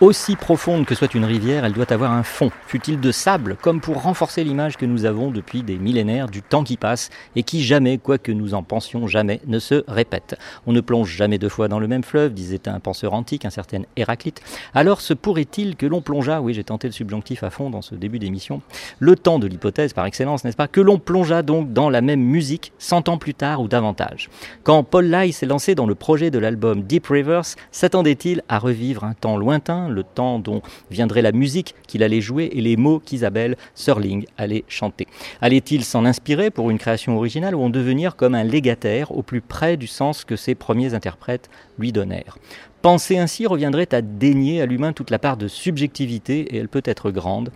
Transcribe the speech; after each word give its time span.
Aussi 0.00 0.36
profonde 0.36 0.86
que 0.86 0.94
soit 0.94 1.12
une 1.14 1.24
rivière, 1.24 1.64
elle 1.64 1.72
doit 1.72 1.92
avoir 1.92 2.12
un 2.12 2.22
fond, 2.22 2.52
fut-il 2.68 3.00
de 3.00 3.10
sable, 3.10 3.56
comme 3.60 3.80
pour 3.80 4.00
renforcer 4.00 4.44
l'image 4.44 4.76
que 4.76 4.86
nous 4.86 5.06
avons 5.06 5.32
depuis 5.32 5.64
des 5.64 5.76
millénaires 5.76 6.28
du 6.28 6.40
temps 6.40 6.62
qui 6.62 6.76
passe 6.76 7.10
et 7.34 7.42
qui 7.42 7.64
jamais, 7.64 7.98
quoi 7.98 8.16
que 8.16 8.30
nous 8.30 8.54
en 8.54 8.62
pensions 8.62 9.08
jamais, 9.08 9.40
ne 9.48 9.58
se 9.58 9.82
répète. 9.88 10.38
On 10.68 10.72
ne 10.72 10.80
plonge 10.80 11.10
jamais 11.10 11.38
deux 11.38 11.48
fois 11.48 11.66
dans 11.66 11.80
le 11.80 11.88
même 11.88 12.04
fleuve, 12.04 12.32
disait 12.32 12.68
un 12.68 12.78
penseur 12.78 13.12
antique, 13.12 13.44
un 13.44 13.50
certain 13.50 13.82
Héraclite. 13.96 14.40
Alors 14.72 15.00
se 15.00 15.14
pourrait-il 15.14 15.74
que 15.74 15.86
l'on 15.86 16.00
plongeât, 16.00 16.40
oui 16.42 16.54
j'ai 16.54 16.62
tenté 16.62 16.86
le 16.86 16.92
subjonctif 16.92 17.42
à 17.42 17.50
fond 17.50 17.68
dans 17.68 17.82
ce 17.82 17.96
début 17.96 18.20
d'émission, 18.20 18.62
le 19.00 19.16
temps 19.16 19.40
de 19.40 19.48
l'hypothèse 19.48 19.94
par 19.94 20.06
excellence, 20.06 20.44
n'est-ce 20.44 20.56
pas, 20.56 20.68
que 20.68 20.80
l'on 20.80 21.00
plongeât 21.00 21.42
donc 21.42 21.72
dans 21.72 21.90
la 21.90 22.02
même 22.02 22.22
musique 22.22 22.72
cent 22.78 23.08
ans 23.08 23.18
plus 23.18 23.34
tard 23.34 23.60
ou 23.60 23.66
davantage? 23.66 24.30
Quand 24.62 24.84
Paul 24.84 25.06
Lai 25.06 25.32
s'est 25.32 25.46
lancé 25.46 25.74
dans 25.74 25.86
le 25.86 25.96
projet 25.96 26.30
de 26.30 26.38
l'album 26.38 26.82
Deep 26.82 27.08
Rivers, 27.08 27.56
s'attendait-il 27.72 28.42
à 28.48 28.60
revivre 28.60 29.02
un 29.02 29.14
temps 29.14 29.36
lointain 29.36 29.87
le 29.90 30.02
temps 30.02 30.38
dont 30.38 30.62
viendrait 30.90 31.22
la 31.22 31.32
musique 31.32 31.74
qu'il 31.86 32.02
allait 32.02 32.20
jouer 32.20 32.50
et 32.52 32.60
les 32.60 32.76
mots 32.76 32.98
qu'Isabelle 32.98 33.56
Serling 33.74 34.24
allait 34.36 34.64
chanter. 34.68 35.06
Allait-il 35.40 35.84
s'en 35.84 36.04
inspirer 36.04 36.50
pour 36.50 36.70
une 36.70 36.78
création 36.78 37.16
originale 37.16 37.54
ou 37.54 37.62
en 37.62 37.70
devenir 37.70 38.16
comme 38.16 38.34
un 38.34 38.44
légataire 38.44 39.10
au 39.16 39.22
plus 39.22 39.40
près 39.40 39.76
du 39.76 39.86
sens 39.86 40.24
que 40.24 40.36
ses 40.36 40.54
premiers 40.54 40.94
interprètes 40.94 41.50
lui 41.78 41.92
donnèrent? 41.92 42.38
Penser 42.82 43.18
ainsi 43.18 43.46
reviendrait 43.46 43.92
à 43.92 44.02
dénier 44.02 44.62
à 44.62 44.66
l'humain 44.66 44.92
toute 44.92 45.10
la 45.10 45.18
part 45.18 45.36
de 45.36 45.48
subjectivité, 45.48 46.54
et 46.54 46.58
elle 46.58 46.68
peut 46.68 46.82
être 46.84 47.10
grande, 47.10 47.50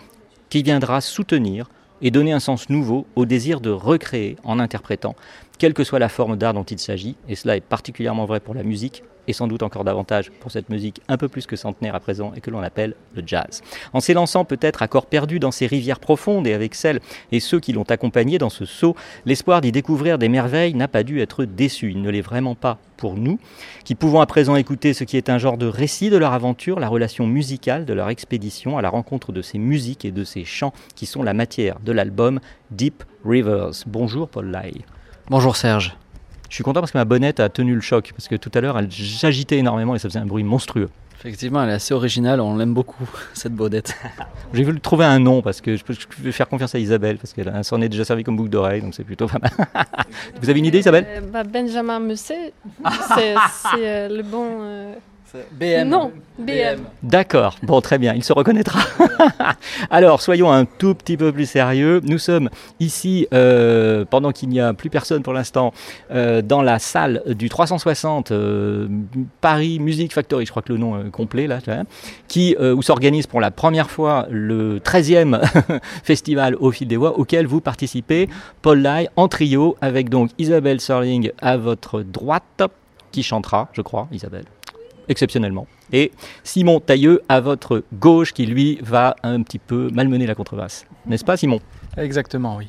qui 0.50 0.62
viendra 0.62 1.00
soutenir 1.00 1.68
et 2.02 2.10
donner 2.10 2.32
un 2.32 2.40
sens 2.40 2.68
nouveau 2.68 3.06
au 3.14 3.24
désir 3.24 3.60
de 3.60 3.70
recréer 3.70 4.36
en 4.42 4.58
interprétant, 4.58 5.14
quelle 5.58 5.74
que 5.74 5.84
soit 5.84 6.00
la 6.00 6.08
forme 6.08 6.36
d'art 6.36 6.54
dont 6.54 6.64
il 6.64 6.80
s'agit, 6.80 7.14
et 7.28 7.36
cela 7.36 7.56
est 7.56 7.60
particulièrement 7.60 8.24
vrai 8.24 8.40
pour 8.40 8.54
la 8.54 8.64
musique, 8.64 9.04
et 9.28 9.32
sans 9.32 9.46
doute 9.46 9.62
encore 9.62 9.84
davantage 9.84 10.30
pour 10.40 10.50
cette 10.50 10.68
musique 10.68 11.00
un 11.08 11.16
peu 11.16 11.28
plus 11.28 11.46
que 11.46 11.56
centenaire 11.56 11.94
à 11.94 12.00
présent 12.00 12.32
et 12.36 12.40
que 12.40 12.50
l'on 12.50 12.62
appelle 12.62 12.94
le 13.14 13.22
jazz. 13.26 13.62
En 13.92 14.00
s'élançant 14.00 14.44
peut-être 14.44 14.82
à 14.82 14.88
corps 14.88 15.06
perdu 15.06 15.38
dans 15.38 15.50
ces 15.50 15.66
rivières 15.66 16.00
profondes 16.00 16.46
et 16.46 16.54
avec 16.54 16.74
celles 16.74 17.00
et 17.30 17.40
ceux 17.40 17.60
qui 17.60 17.72
l'ont 17.72 17.82
accompagné 17.84 18.38
dans 18.38 18.50
ce 18.50 18.64
saut, 18.64 18.96
l'espoir 19.26 19.60
d'y 19.60 19.72
découvrir 19.72 20.18
des 20.18 20.28
merveilles 20.28 20.74
n'a 20.74 20.88
pas 20.88 21.02
dû 21.02 21.20
être 21.20 21.44
déçu. 21.44 21.90
Il 21.90 22.02
ne 22.02 22.10
l'est 22.10 22.20
vraiment 22.20 22.54
pas 22.54 22.78
pour 22.96 23.16
nous, 23.16 23.40
qui 23.84 23.96
pouvons 23.96 24.20
à 24.20 24.26
présent 24.26 24.54
écouter 24.54 24.94
ce 24.94 25.02
qui 25.02 25.16
est 25.16 25.28
un 25.28 25.38
genre 25.38 25.58
de 25.58 25.66
récit 25.66 26.08
de 26.08 26.16
leur 26.16 26.32
aventure, 26.32 26.78
la 26.78 26.88
relation 26.88 27.26
musicale 27.26 27.84
de 27.84 27.92
leur 27.92 28.10
expédition 28.10 28.78
à 28.78 28.82
la 28.82 28.90
rencontre 28.90 29.32
de 29.32 29.42
ces 29.42 29.58
musiques 29.58 30.04
et 30.04 30.12
de 30.12 30.22
ces 30.22 30.44
chants 30.44 30.72
qui 30.94 31.06
sont 31.06 31.24
la 31.24 31.34
matière 31.34 31.80
de 31.80 31.90
l'album 31.90 32.38
Deep 32.70 33.02
Rivers. 33.24 33.84
Bonjour 33.86 34.28
Paul 34.28 34.50
Lai. 34.50 34.72
Bonjour 35.28 35.56
Serge. 35.56 35.96
Je 36.52 36.56
suis 36.56 36.64
content 36.64 36.80
parce 36.80 36.92
que 36.92 36.98
ma 36.98 37.06
bonnette 37.06 37.40
a 37.40 37.48
tenu 37.48 37.74
le 37.74 37.80
choc, 37.80 38.12
parce 38.14 38.28
que 38.28 38.36
tout 38.36 38.50
à 38.52 38.60
l'heure, 38.60 38.78
elle 38.78 38.90
j'agitait 38.90 39.56
énormément 39.56 39.94
et 39.94 39.98
ça 39.98 40.10
faisait 40.10 40.18
un 40.18 40.26
bruit 40.26 40.42
monstrueux. 40.42 40.90
Effectivement, 41.18 41.62
elle 41.62 41.70
est 41.70 41.72
assez 41.72 41.94
originale, 41.94 42.42
on 42.42 42.58
l'aime 42.58 42.74
beaucoup, 42.74 43.08
cette 43.32 43.54
bonnette. 43.54 43.96
J'ai 44.52 44.62
voulu 44.62 44.78
trouver 44.78 45.06
un 45.06 45.18
nom, 45.18 45.40
parce 45.40 45.62
que 45.62 45.78
je 45.78 45.82
peux, 45.82 45.94
faire 46.30 46.46
confiance 46.50 46.74
à 46.74 46.78
Isabelle, 46.78 47.16
parce 47.16 47.32
qu'elle 47.32 47.50
s'en 47.64 47.80
est 47.80 47.88
déjà 47.88 48.04
servi 48.04 48.22
comme 48.22 48.36
boucle 48.36 48.50
d'oreille, 48.50 48.82
donc 48.82 48.92
c'est 48.94 49.02
plutôt 49.02 49.28
pas 49.28 49.38
mal. 49.38 49.50
Vous 50.42 50.50
avez 50.50 50.58
une 50.58 50.66
idée, 50.66 50.80
Isabelle? 50.80 51.06
Euh, 51.08 51.20
bah, 51.22 51.42
Benjamin 51.42 52.00
Musset, 52.00 52.52
c'est 53.16 53.34
euh, 53.78 54.08
le 54.14 54.22
bon... 54.22 54.58
Euh, 54.60 54.94
BM. 55.52 55.88
Non, 55.88 56.12
BM. 56.38 56.80
D'accord, 57.02 57.56
bon 57.62 57.80
très 57.80 57.98
bien, 57.98 58.14
il 58.14 58.22
se 58.22 58.32
reconnaîtra. 58.32 58.80
Alors, 59.90 60.20
soyons 60.20 60.50
un 60.50 60.64
tout 60.64 60.94
petit 60.94 61.16
peu 61.16 61.32
plus 61.32 61.46
sérieux. 61.46 62.00
Nous 62.04 62.18
sommes 62.18 62.50
ici, 62.80 63.26
euh, 63.32 64.04
pendant 64.04 64.32
qu'il 64.32 64.48
n'y 64.48 64.60
a 64.60 64.74
plus 64.74 64.90
personne 64.90 65.22
pour 65.22 65.32
l'instant, 65.32 65.72
euh, 66.10 66.42
dans 66.42 66.62
la 66.62 66.78
salle 66.78 67.22
du 67.26 67.48
360 67.48 68.30
euh, 68.30 68.88
Paris 69.40 69.78
Music 69.78 70.12
Factory, 70.12 70.46
je 70.46 70.50
crois 70.50 70.62
que 70.62 70.72
le 70.72 70.78
nom 70.78 71.10
complet 71.10 71.46
là, 71.46 71.60
qui, 72.28 72.56
où 72.58 72.82
s'organise 72.82 73.26
pour 73.26 73.40
la 73.40 73.50
première 73.50 73.90
fois 73.90 74.26
le 74.30 74.78
13e 74.78 75.40
festival 76.02 76.56
au 76.56 76.70
fil 76.70 76.88
des 76.88 76.96
voix 76.96 77.18
auquel 77.18 77.46
vous 77.46 77.60
participez, 77.60 78.28
Paul 78.60 78.80
Lai, 78.80 79.08
en 79.16 79.28
trio, 79.28 79.76
avec 79.80 80.08
donc 80.08 80.30
Isabelle 80.38 80.80
Serling 80.80 81.30
à 81.40 81.56
votre 81.56 82.02
droite, 82.02 82.62
qui 83.10 83.22
chantera, 83.22 83.68
je 83.72 83.82
crois, 83.82 84.08
Isabelle 84.12 84.44
exceptionnellement. 85.08 85.66
Et 85.92 86.12
Simon 86.44 86.80
Tailleux 86.80 87.22
à 87.28 87.40
votre 87.40 87.84
gauche 87.94 88.32
qui 88.32 88.46
lui 88.46 88.78
va 88.82 89.16
un 89.22 89.42
petit 89.42 89.58
peu 89.58 89.90
malmener 89.92 90.26
la 90.26 90.34
contrebasse. 90.34 90.86
N'est-ce 91.06 91.24
pas 91.24 91.36
Simon? 91.36 91.60
Exactement, 91.96 92.56
oui. 92.56 92.68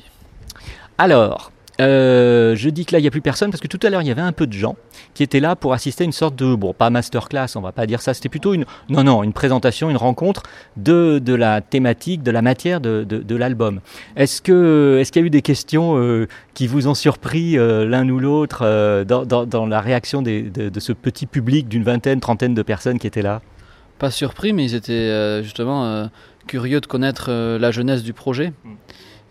Alors, 0.98 1.50
euh, 1.80 2.54
je 2.54 2.70
dis 2.70 2.84
que 2.84 2.92
là, 2.92 2.98
il 2.98 3.02
n'y 3.02 3.08
a 3.08 3.10
plus 3.10 3.20
personne 3.20 3.50
parce 3.50 3.60
que 3.60 3.66
tout 3.66 3.80
à 3.82 3.90
l'heure, 3.90 4.02
il 4.02 4.08
y 4.08 4.10
avait 4.10 4.20
un 4.20 4.32
peu 4.32 4.46
de 4.46 4.52
gens 4.52 4.76
qui 5.14 5.22
étaient 5.22 5.40
là 5.40 5.56
pour 5.56 5.72
assister 5.72 6.04
à 6.04 6.06
une 6.06 6.12
sorte 6.12 6.36
de, 6.36 6.54
bon, 6.54 6.72
pas 6.72 6.90
masterclass, 6.90 7.56
on 7.56 7.60
va 7.60 7.72
pas 7.72 7.86
dire 7.86 8.00
ça, 8.00 8.14
c'était 8.14 8.28
plutôt 8.28 8.54
une, 8.54 8.64
non, 8.88 9.04
non, 9.04 9.22
une 9.22 9.32
présentation, 9.32 9.90
une 9.90 9.96
rencontre 9.96 10.42
de, 10.76 11.18
de 11.18 11.34
la 11.34 11.60
thématique, 11.60 12.22
de 12.22 12.30
la 12.30 12.42
matière 12.42 12.80
de, 12.80 13.04
de, 13.04 13.36
l'album. 13.36 13.80
Est-ce 14.16 14.40
que, 14.40 14.98
est-ce 15.00 15.10
qu'il 15.10 15.22
y 15.22 15.24
a 15.24 15.26
eu 15.26 15.30
des 15.30 15.42
questions 15.42 15.98
euh, 15.98 16.28
qui 16.54 16.66
vous 16.66 16.86
ont 16.86 16.94
surpris 16.94 17.58
euh, 17.58 17.84
l'un 17.84 18.08
ou 18.08 18.18
l'autre 18.20 18.62
dans, 19.04 19.24
dans, 19.24 19.44
dans, 19.46 19.66
la 19.66 19.80
réaction 19.80 20.22
des, 20.22 20.42
de, 20.42 20.80
ce 20.80 20.92
petit 20.92 21.26
public 21.26 21.68
d'une 21.68 21.82
vingtaine, 21.82 22.20
trentaine 22.20 22.54
de 22.54 22.62
personnes 22.62 22.98
qui 22.98 23.06
étaient 23.06 23.22
là? 23.22 23.42
Pas 23.98 24.10
surpris, 24.10 24.52
mais 24.52 24.64
ils 24.64 24.74
étaient 24.74 25.42
justement 25.42 26.08
curieux 26.46 26.80
de 26.80 26.86
connaître 26.86 27.30
la 27.30 27.70
jeunesse 27.70 28.02
du 28.02 28.12
projet. 28.12 28.52
Mm 28.64 28.74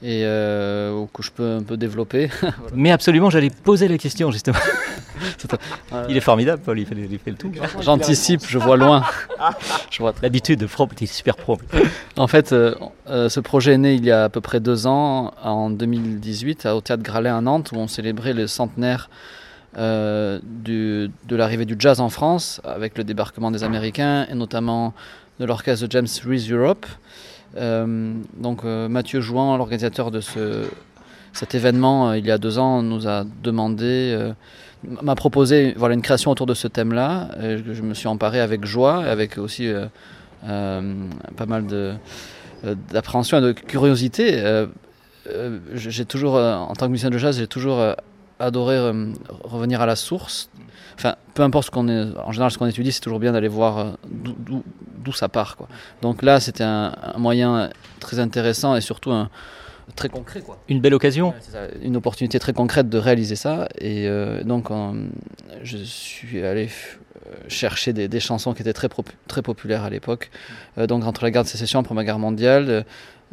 et 0.03 0.23
euh, 0.25 1.05
que 1.13 1.23
je 1.23 1.31
peux 1.31 1.55
un 1.55 1.63
peu 1.63 1.77
développer. 1.77 2.29
Mais 2.75 2.91
absolument, 2.91 3.29
j'allais 3.29 3.50
poser 3.50 3.88
la 3.88 3.97
question 3.97 4.31
justement. 4.31 4.59
il 6.09 6.17
est 6.17 6.21
formidable, 6.21 6.61
Paul, 6.63 6.79
il 6.79 6.85
fait, 6.85 6.95
il 6.95 7.19
fait 7.19 7.31
le 7.31 7.38
tout. 7.38 7.51
J'anticipe, 7.81 8.41
je 8.47 8.57
vois 8.57 8.77
loin. 8.77 9.03
l'habitude 10.21 10.59
de 10.59 10.65
pro, 10.65 10.88
tu 10.95 11.03
es 11.03 11.07
super 11.07 11.35
pro. 11.35 11.57
En 12.17 12.27
fait, 12.27 12.51
euh, 12.53 12.75
euh, 13.09 13.29
ce 13.29 13.39
projet 13.39 13.73
est 13.73 13.77
né 13.77 13.94
il 13.95 14.05
y 14.05 14.11
a 14.11 14.25
à 14.25 14.29
peu 14.29 14.41
près 14.41 14.59
deux 14.59 14.88
ans, 14.88 15.33
en 15.41 15.69
2018, 15.69 16.65
au 16.67 16.81
Théâtre 16.81 17.03
Gralet 17.03 17.29
à 17.29 17.41
Nantes, 17.41 17.71
où 17.73 17.77
on 17.77 17.88
célébrait 17.88 18.33
le 18.33 18.47
centenaire 18.47 19.09
euh, 19.77 20.39
du, 20.44 21.09
de 21.27 21.35
l'arrivée 21.35 21.65
du 21.65 21.75
jazz 21.77 22.00
en 22.00 22.09
France, 22.09 22.61
avec 22.63 22.97
le 22.97 23.03
débarquement 23.03 23.51
des 23.51 23.63
Américains, 23.63 24.27
et 24.29 24.35
notamment 24.35 24.94
de 25.39 25.45
l'orchestre 25.45 25.88
de 25.88 25.91
James 25.91 26.07
Reese 26.25 26.51
Europe. 26.51 26.85
Euh, 27.55 28.15
donc 28.38 28.63
euh, 28.63 28.88
Mathieu 28.89 29.21
Jouan, 29.21 29.57
l'organisateur 29.57 30.11
de 30.11 30.21
ce, 30.21 30.65
cet 31.33 31.55
événement, 31.55 32.09
euh, 32.09 32.17
il 32.17 32.25
y 32.25 32.31
a 32.31 32.38
deux 32.38 32.57
ans, 32.57 32.81
nous 32.81 33.07
a 33.07 33.25
demandé, 33.44 34.31
m'a 35.01 35.15
proposé 35.15 35.73
voilà, 35.77 35.94
une 35.94 36.01
création 36.01 36.31
autour 36.31 36.45
de 36.45 36.53
ce 36.53 36.67
thème-là. 36.67 37.29
Je, 37.39 37.81
me 37.81 37.94
suis 37.94 38.07
emparé 38.07 38.39
avec 38.39 38.65
joie, 38.65 39.03
avec 39.03 39.38
aussi 39.38 39.71
pas 40.41 41.45
mal 41.47 41.65
d'appréhension 42.91 43.38
et 43.38 43.41
de 43.41 43.51
curiosité. 43.51 44.65
j'ai 45.73 46.05
toujours, 46.05 46.35
en 46.35 46.73
tant 46.73 46.88
que 46.88 46.91
musicien 46.91 47.09
de 47.09 47.17
jazz, 47.17 47.38
j'ai 47.38 47.47
toujours 47.47 47.95
adoré 48.43 48.77
revenir 49.43 49.81
à 49.81 49.85
la 49.85 49.95
source 49.95 50.49
enfin, 50.95 51.15
peu 51.33 51.43
importe 51.43 51.67
ce 51.67 51.71
qu'on 51.71 51.87
est, 51.87 52.17
en 52.17 52.31
général, 52.31 52.51
ce 52.51 52.57
qu'on 52.57 52.65
étudie, 52.65 52.91
c'est 52.91 53.01
toujours 53.01 53.19
bien 53.19 53.31
d'aller 53.31 53.47
voir 53.47 53.77
euh, 53.77 53.91
d'où 54.05 55.13
ça 55.13 55.29
part. 55.29 55.57
Quoi. 55.57 55.67
Donc 56.01 56.21
là, 56.21 56.39
c'était 56.39 56.63
un, 56.63 56.93
moyen 57.17 57.69
très 57.99 58.19
intéressant 58.19 58.75
et 58.75 58.81
surtout 58.81 59.11
un, 59.11 59.29
très 59.95 60.09
concret. 60.09 60.41
Quoi. 60.41 60.59
Une 60.69 60.79
belle 60.79 60.93
occasion 60.93 61.33
Une 61.81 61.97
opportunité 61.97 62.39
très 62.39 62.53
concrète 62.53 62.89
de 62.89 62.97
réaliser 62.97 63.35
ça. 63.35 63.67
Et 63.79 64.07
euh, 64.07 64.43
donc, 64.43 64.69
je 65.61 65.77
suis 65.77 66.43
allé 66.43 66.67
euh, 66.67 67.29
chercher 67.47 67.93
des, 67.93 68.19
chansons 68.19 68.53
qui 68.53 68.61
étaient 68.61 68.73
très, 68.73 68.89
très 69.27 69.41
populaires 69.41 69.83
à 69.83 69.89
l'époque. 69.89 70.31
donc, 70.77 71.03
entre 71.03 71.23
la 71.23 71.31
guerre 71.31 71.43
de 71.43 71.49
sécession, 71.49 71.79
la 71.79 71.85
Première 71.85 72.05
Guerre 72.05 72.19
mondiale, 72.19 72.85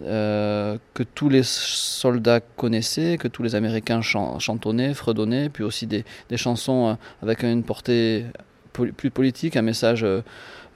euh, 0.03 0.79
que 0.95 1.03
tous 1.03 1.29
les 1.29 1.43
soldats 1.43 2.41
connaissaient, 2.41 3.19
que 3.19 3.29
tous 3.29 3.43
les 3.43 3.55
Américains 3.55 4.01
chantonnaient, 4.01 4.95
fredonnaient, 4.95 5.51
puis 5.51 5.63
aussi 5.63 5.87
des, 5.87 6.05
chansons 6.37 6.89
euh, 6.89 6.95
avec 7.23 7.43
une 7.43 7.63
portée 7.63 8.25
plus 8.73 9.11
politique, 9.11 9.57
un 9.57 9.63
message 9.63 10.03
euh, 10.03 10.23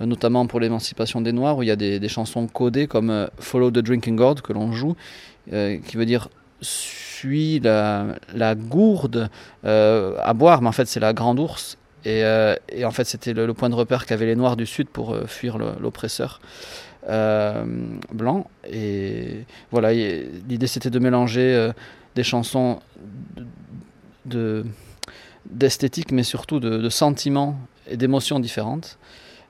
notamment 0.01 0.47
pour 0.47 0.61
l'émancipation 0.61 1.23
des 1.23 1.33
Noirs, 1.33 1.57
où 1.57 1.63
il 1.63 1.69
y 1.69 1.71
a 1.71 1.77
des, 1.77 2.09
chansons 2.09 2.47
codées 2.49 2.87
comme 2.87 3.29
Follow 3.39 3.71
the 3.71 3.79
Drinking 3.79 4.17
Gourd 4.17 4.43
que 4.43 4.53
l'on 4.53 4.73
joue, 4.73 4.95
qui 5.49 5.97
veut 5.97 6.07
dire 6.07 6.29
suis 6.61 7.61
la, 7.61 8.55
gourde 8.55 9.31
à 9.63 10.35
boire, 10.35 10.61
mais 10.61 10.69
en 10.69 10.73
fait 10.73 10.87
c'est 10.87 11.01
la 11.01 11.15
grande 11.15 11.39
ours. 11.39 11.79
Et, 12.05 12.25
en 12.85 12.91
fait 12.91 13.05
c'était 13.05 13.33
le, 13.33 13.55
point 13.55 13.71
de 13.71 13.75
repère 13.75 14.05
qu'avaient 14.05 14.27
les 14.27 14.37
Noirs 14.37 14.57
du 14.57 14.67
Sud 14.67 14.89
pour 14.89 15.17
fuir 15.27 15.57
l'oppresseur. 15.57 16.41
Euh, 17.09 17.65
blanc. 18.13 18.47
Et 18.67 19.45
voilà, 19.71 19.93
l'idée 19.93 20.67
c'était 20.67 20.89
de 20.89 20.99
mélanger 20.99 21.55
euh, 21.55 21.73
des 22.15 22.23
chansons 22.23 22.81
de 24.25 24.65
d'esthétique, 25.51 26.11
mais 26.13 26.23
surtout 26.23 26.59
de, 26.59 26.89
sentiments 26.89 27.59
et 27.87 27.99
d'émotions 27.99 28.41
différentes, 28.41 28.99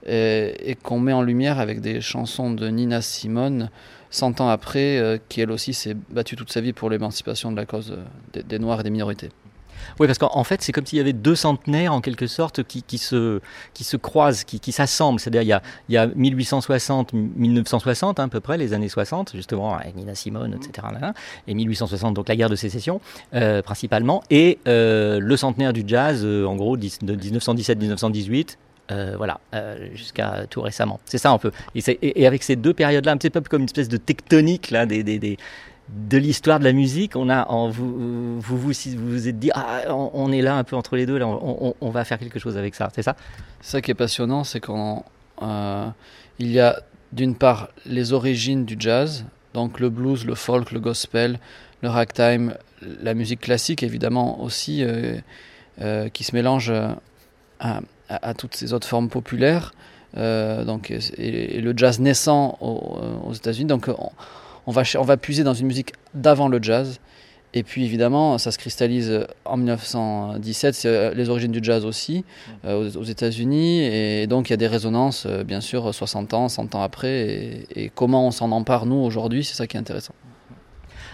et, 0.05 0.77
qu'on 0.83 0.99
met 0.99 1.13
en 1.13 1.23
lumière 1.23 1.61
avec 1.61 1.81
des 1.81 2.01
chansons 2.01 2.51
de 2.51 2.67
Nina 2.67 3.01
Simone, 3.01 3.71
100 4.11 4.41
ans 4.41 4.49
après, 4.49 4.99
euh, 4.99 5.19
qui 5.29 5.41
elle 5.41 5.53
aussi 5.53 5.73
s'est 5.73 5.95
battue 6.11 6.35
toute 6.35 6.51
sa 6.51 6.61
vie 6.61 6.73
pour 6.73 6.91
l'émancipation 6.91 7.53
de 7.53 7.57
la 7.57 7.67
cause 7.67 7.97
des 8.33 8.59
Noirs 8.59 8.81
et 8.81 8.83
des 8.83 8.91
minorités. 8.91 9.31
Oui, 10.01 10.07
parce 10.07 10.19
qu'en 10.19 10.45
fait, 10.45 10.63
c'est 10.63 10.73
comme 10.73 10.87
s'il 10.87 10.99
y 10.99 11.01
avait 11.01 11.13
deux 11.13 11.35
centenaires, 11.35 11.93
en 11.93 12.01
quelque 12.01 12.27
sorte, 12.27 12.63
qui, 12.63 12.83
qui 12.83 12.99
se, 12.99 13.41
qui 13.73 13.85
se 13.85 13.97
croisent, 13.97 14.45
qui, 14.45 14.61
qui 14.61 14.73
s'assemblent. 14.73 15.21
C'est-à-dire, 15.21 15.43
il 15.43 15.49
y 15.49 15.53
a, 15.53 15.63
il 15.89 15.95
y 15.95 15.99
a 15.99 16.07
1860, 16.07 17.13
1960, 17.13 18.21
hein, 18.21 18.25
à 18.25 18.29
peu 18.29 18.41
près, 18.41 18.59
les 18.59 18.73
années 18.73 18.89
60, 18.89 19.33
justement, 19.35 19.75
avec 19.75 19.95
Nina 19.97 20.15
Simone, 20.15 20.55
etc. 20.55 20.87
et 21.47 21.55
1860, 21.55 22.15
donc 22.15 22.29
la 22.29 22.37
guerre 22.37 22.51
de 22.51 22.57
sécession, 22.57 23.01
euh, 23.35 23.63
principalement, 23.63 24.23
et 24.31 24.59
euh, 24.69 25.19
le 25.21 25.37
centenaire 25.37 25.73
du 25.73 25.85
jazz, 25.87 26.23
euh, 26.25 26.47
en 26.47 26.57
gros, 26.57 26.77
de 26.77 26.87
1917-1918, 26.87 28.57
euh, 28.91 29.15
voilà, 29.17 29.41
euh, 29.55 29.89
jusqu'à 29.95 30.45
tout 30.51 30.61
récemment. 30.61 31.01
C'est 31.07 31.17
ça 31.17 31.31
un 31.31 31.39
peu. 31.39 31.53
Et, 31.75 31.81
et, 32.03 32.27
avec 32.27 32.43
ces 32.43 32.55
deux 32.55 32.75
périodes-là, 32.75 33.13
un 33.13 33.17
petit 33.17 33.31
peu 33.31 33.41
comme 33.41 33.63
une 33.63 33.67
espèce 33.67 33.89
de 33.89 33.97
tectonique 33.97 34.71
là, 34.71 34.85
des, 34.85 35.03
des, 35.03 35.19
des, 35.19 35.39
de 35.89 36.17
l'histoire 36.17 36.59
de 36.59 36.65
la 36.65 36.73
musique, 36.73 37.15
on 37.15 37.29
a, 37.29 37.47
vous, 37.69 38.41
vous, 38.41 38.59
vous, 38.59 38.73
vous 38.97 39.29
êtes 39.29 39.39
dit, 39.39 39.51
ah, 39.55 39.83
on, 39.91 40.33
est 40.33 40.41
là 40.41 40.57
un 40.57 40.65
peu 40.65 40.77
entre 40.77 40.97
les 40.97 41.05
deux, 41.05 41.21
on, 41.23 41.91
va 41.91 42.05
faire 42.05 42.19
quelque 42.19 42.39
chose 42.39 42.57
avec 42.57 42.75
ça, 42.75 42.91
c'est 42.95 43.03
ça? 43.03 43.17
Ça 43.61 43.83
qui 43.83 43.91
est 43.91 43.95
passionnant, 43.95 44.45
c'est 44.45 44.61
qu'il 44.61 44.75
euh, 45.43 45.87
y 46.39 46.59
a 46.59 46.81
d'une 47.13 47.37
part 47.37 47.69
les 47.85 48.13
origines 48.13 48.65
du 48.65 48.77
jazz, 48.79 49.27
donc 49.53 49.79
le 49.79 49.91
blues, 49.91 50.25
le 50.25 50.35
folk, 50.35 50.73
le 50.73 50.81
gospel, 50.81 51.39
le 51.83 51.91
ragtime, 51.91 52.55
la 53.03 53.15
musique 53.15 53.41
classique 53.41 53.83
évidemment 53.83 54.43
aussi, 54.43 54.83
euh, 54.83 55.19
euh, 55.83 56.09
qui 56.09 56.25
se 56.25 56.35
mélange 56.35 56.73
à, 57.61 58.35
toutes 58.35 58.55
ces 58.55 58.73
autres 58.73 58.89
formes 58.89 59.11
populaires, 59.11 59.75
donc, 60.17 60.91
et, 60.91 61.61
le 61.61 61.75
jazz 61.77 62.01
naissant 62.01 62.57
aux, 62.61 63.33
États-Unis. 63.33 63.67
Donc, 63.67 63.89
on 63.89 64.11
va, 64.73 64.83
on 64.99 65.03
va 65.03 65.17
puiser 65.17 65.45
dans 65.45 65.55
une 65.55 65.67
musique 65.67 65.93
d'avant 66.15 66.49
le 66.49 66.63
jazz. 66.63 67.01
Et 67.57 67.63
puis 67.63 67.85
évidemment, 67.85 68.37
ça 68.37 68.51
se 68.51 68.59
cristallise 68.59 69.27
en 69.45 69.57
1917, 69.57 70.75
c'est 70.75 70.89
euh, 70.89 71.15
les 71.15 71.29
origines 71.29 71.53
du 71.53 71.61
jazz 71.63 71.85
aussi, 71.85 72.19
mm. 72.19 72.53
euh, 72.67 72.91
aux, 72.97 73.05
États-Unis. 73.05 73.83
Et 73.85 74.27
donc 74.27 74.51
il 74.51 74.53
y 74.53 74.55
a 74.55 74.57
des 74.57 74.67
résonances, 74.67 75.25
euh, 75.27 75.45
bien 75.45 75.61
sûr, 75.61 75.95
60 75.95 76.35
ans, 76.35 76.49
100 76.49 76.75
ans 76.75 76.83
après. 76.83 77.65
Et, 77.77 77.93
comment 77.95 78.27
on 78.27 78.33
s'en 78.33 78.51
empare, 78.51 78.87
nous, 78.87 78.97
aujourd'hui, 78.97 79.45
c'est 79.45 79.55
ça 79.55 79.69
qui 79.69 79.77
est 79.77 79.81
intéressant. 79.81 80.15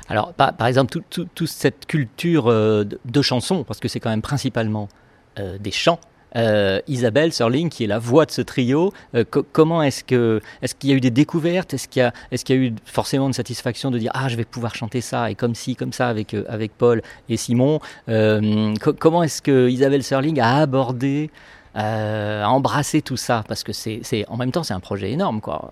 Alors, 0.08 0.32
par, 0.32 0.67
exemple, 0.67 0.99
toute 1.08 1.46
cette 1.46 1.87
culture 1.87 2.46
de, 2.46 3.23
chansons, 3.23 3.62
parce 3.62 3.79
que 3.79 3.87
c'est 3.87 4.00
quand 4.00 4.11
même 4.11 4.23
principalement 4.23 4.88
des 5.37 5.70
chants, 5.70 6.00
euh, 6.37 6.81
Isabelle 6.87 7.32
Serling, 7.32 7.69
qui 7.69 7.85
est 7.85 7.87
la 7.87 7.99
voix 7.99 8.27
de 8.27 8.31
ce 8.31 8.43
trio. 8.43 8.93
Euh, 9.15 9.25
comment 9.25 9.82
est-ce 9.82 10.05
que 10.05 10.41
est-ce 10.62 10.75
qu'il 10.75 10.91
y 10.91 10.93
a 10.93 10.97
eu 10.97 11.00
des 11.00 11.11
découvertes? 11.11 11.75
Est-ce 11.75 11.89
qu'il 11.89 12.01
y 12.01 12.05
a 12.05 12.13
est-ce 12.31 12.44
y 12.53 12.56
a 12.56 12.60
eu 12.60 12.75
forcément 12.84 13.27
une 13.27 13.32
satisfaction 13.32 13.91
de 13.91 13.99
dire 13.99 14.13
ah 14.15 14.29
je 14.29 14.37
vais 14.37 14.44
pouvoir 14.44 14.75
chanter 14.75 15.01
ça 15.01 15.31
et 15.31 15.34
comme 15.34 15.55
ci 15.55 15.77
comme 15.77 15.93
ça 15.93 16.08
avec 16.08 16.34
euh, 16.34 16.44
avec 16.49 16.72
Paul 16.77 17.03
et 17.29 17.37
Simon 17.37 17.81
Comment 18.06 19.22
est-ce 19.22 19.43
que 19.43 19.69
Isabelle 19.69 20.03
Serling 20.03 20.41
a 20.41 20.58
abordé 20.58 21.31
a 21.75 22.46
embrassé 22.49 23.03
tout 23.03 23.17
ça? 23.17 23.44
Parce 23.46 23.63
que 23.63 23.72
c'est 23.72 24.25
en 24.29 24.37
même 24.37 24.53
temps 24.53 24.63
c'est 24.63 24.75
un 24.75 24.81
projet 24.81 25.10
énorme 25.10 25.41
quoi. 25.41 25.70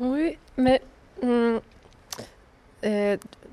Oui, 0.00 0.36
mais 0.56 0.80
hum, 1.22 1.60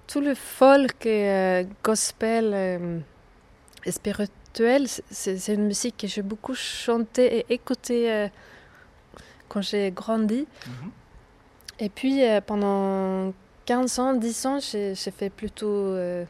tout 0.07 0.21
le 0.21 0.35
folk 0.35 1.05
et 1.05 1.67
gospel 1.83 3.01
et 3.85 3.91
spirituel 3.91 4.44
c'est 5.11 5.53
une 5.53 5.65
musique 5.65 5.97
que 5.97 6.07
j'ai 6.07 6.21
beaucoup 6.21 6.55
chanté 6.55 7.39
et 7.39 7.53
écouté 7.53 8.11
euh, 8.11 8.27
quand 9.49 9.61
j'ai 9.61 9.91
grandi. 9.91 10.47
Mhm. 10.67 10.91
Et 11.79 11.89
puis 11.89 12.23
euh, 12.23 12.39
pendant 12.41 13.33
15 13.65 13.99
ans, 13.99 14.13
10 14.13 14.45
ans, 14.45 14.59
j'ai 14.59 14.95
fait 14.95 15.29
plutôt 15.29 15.67
euh, 15.67 16.23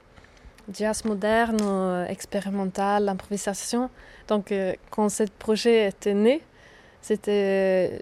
jazz 0.74 1.06
moderne, 1.06 2.06
expérimental, 2.10 3.10
improvisation. 3.10 3.90
Donc 4.28 4.52
quand 4.90 5.10
ce 5.10 5.24
projet 5.38 5.88
était 5.90 6.14
né, 6.14 6.42
c'était 7.02 8.02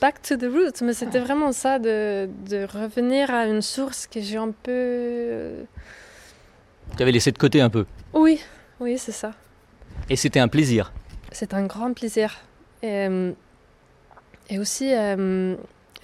Back 0.00 0.20
to 0.22 0.36
the 0.36 0.44
roots. 0.44 0.82
mais 0.82 0.92
c'était 0.92 1.20
vraiment 1.20 1.52
ça, 1.52 1.78
de, 1.78 2.28
de, 2.46 2.66
revenir 2.66 3.30
à 3.30 3.46
une 3.46 3.62
source 3.62 4.06
que 4.06 4.20
j'ai 4.20 4.36
un 4.36 4.50
peu 4.50 5.64
tu 6.96 7.02
avais 7.02 7.12
laissé 7.12 7.32
de 7.32 7.38
côté 7.38 7.60
un 7.60 7.70
peu 7.70 7.86
Oui, 8.12 8.40
oui, 8.80 8.98
c'est 8.98 9.12
ça. 9.12 9.32
Et 10.08 10.16
c'était 10.16 10.40
un 10.40 10.48
plaisir 10.48 10.92
C'est 11.30 11.54
un 11.54 11.66
grand 11.66 11.92
plaisir. 11.92 12.38
Et, 12.82 13.06
euh, 13.08 13.32
aussi, 14.58 14.92
euh, 14.92 15.56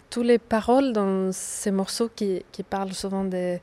toutes 0.09 0.27
les 0.27 0.39
paroles 0.39 0.93
dans 0.93 1.33
ces 1.33 1.73
morceaux 1.73 2.09
qui, 2.15 2.45
qui, 2.53 2.63
parlent 2.63 2.93
souvent 2.93 3.25
des 3.25 3.61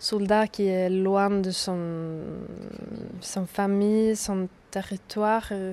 soldats 0.00 0.48
qui 0.48 0.66
est 0.66 0.90
loin 0.90 1.30
de 1.30 1.52
son, 1.52 2.20
son 3.20 3.46
famille, 3.46 4.16
son 4.16 4.48
territoire. 4.72 5.46
Euh, 5.52 5.72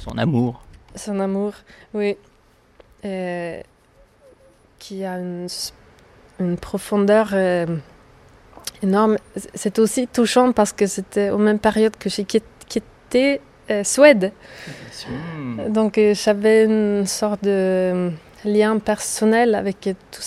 son 0.00 0.18
amour. 0.18 0.62
Son 0.96 1.20
amour, 1.20 1.52
oui. 1.94 2.16
qui 4.78 5.04
a 5.04 5.18
une, 5.18 5.46
une 6.40 6.56
profondeur 6.56 7.32
énorme. 8.82 9.16
C'est 9.54 9.78
aussi 9.78 10.06
touchant 10.06 10.52
parce 10.52 10.72
que 10.72 10.86
c'était 10.86 11.30
aux 11.30 11.38
mêmes 11.38 11.58
périodes 11.58 11.96
que 11.96 12.08
j'ai 12.08 12.24
quitté 12.24 13.40
Suède. 13.84 14.32
Donc 15.68 15.98
j'avais 16.14 16.64
une 16.64 17.06
sorte 17.06 17.42
de 17.44 18.10
lien 18.44 18.78
personnel 18.78 19.54
avec 19.54 19.80
tout 20.10 20.22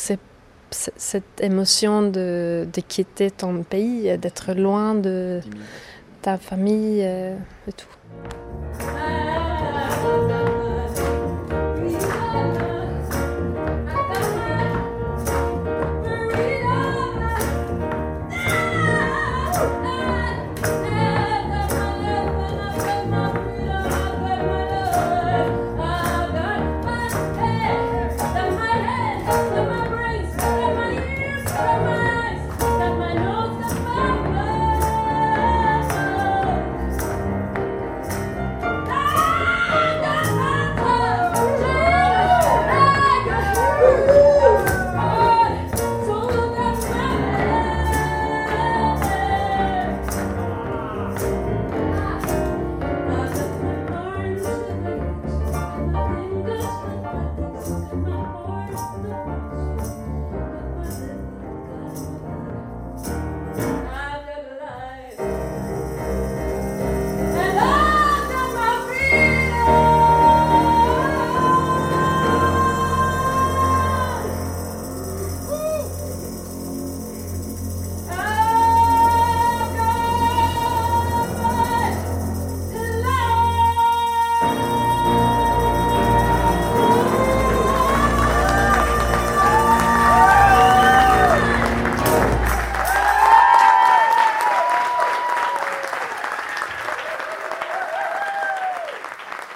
cette 0.72 1.42
émotion 1.42 2.02
de, 2.04 2.68
de, 2.72 2.82
quitter 2.82 3.30
ton 3.32 3.64
pays, 3.64 4.18
d'être 4.18 4.54
loin 4.54 4.96
de 4.96 5.42
ta 6.22 6.38
famille 6.38 7.02
et 7.02 7.72
tout. 7.76 8.45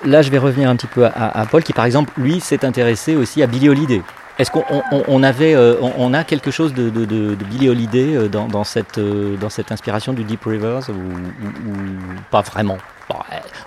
Là, 0.10 0.22
je 0.22 0.30
vais 0.30 0.38
revenir 0.38 0.70
un 0.70 0.75
petit 0.75 0.88
peu 0.88 1.06
à, 1.06 1.46
Paul, 1.50 1.63
qui 1.63 1.74
par 1.74 1.86
exemple, 1.86 2.12
lui, 2.18 2.39
s'est 2.39 2.66
intéressé 2.66 3.16
aussi 3.16 3.42
à 3.44 3.48
Billie 3.48 3.70
Holiday. 3.70 4.01
Est-ce 4.39 4.51
qu'on 4.51 5.24
avait, 5.24 5.54
euh, 5.54 5.75
on, 5.98 6.13
a 6.13 6.24
quelque 6.24 6.50
chose 6.50 6.74
de, 6.74 6.89
de, 6.89 7.36
Billie 7.36 7.68
Holiday 7.68 8.16
euh, 8.16 8.28
dans, 8.30 8.63
cette, 8.63 8.98
euh, 8.98 9.36
dans 9.36 9.50
cette 9.50 9.74
inspiration 9.74 10.13
du 10.13 10.24
Deep 10.24 10.46
Rivers 10.46 10.89
ou, 10.89 11.74
pas 12.32 12.42
vraiment? 12.42 12.78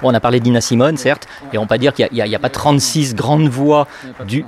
On 0.03 0.15
a 0.15 0.21
parlé 0.21 0.41
d'Ina 0.41 0.61
Simone, 0.61 0.97
certes, 0.97 1.29
et 1.53 1.59
on 1.59 1.67
peut 1.67 1.77
dire 1.77 1.93
qu'il 1.93 2.09
n'y 2.13 2.35
a, 2.35 2.39
pas 2.39 2.49
36 2.49 3.15
grandes 3.15 3.49
voix 3.49 3.87
du, 4.25 4.45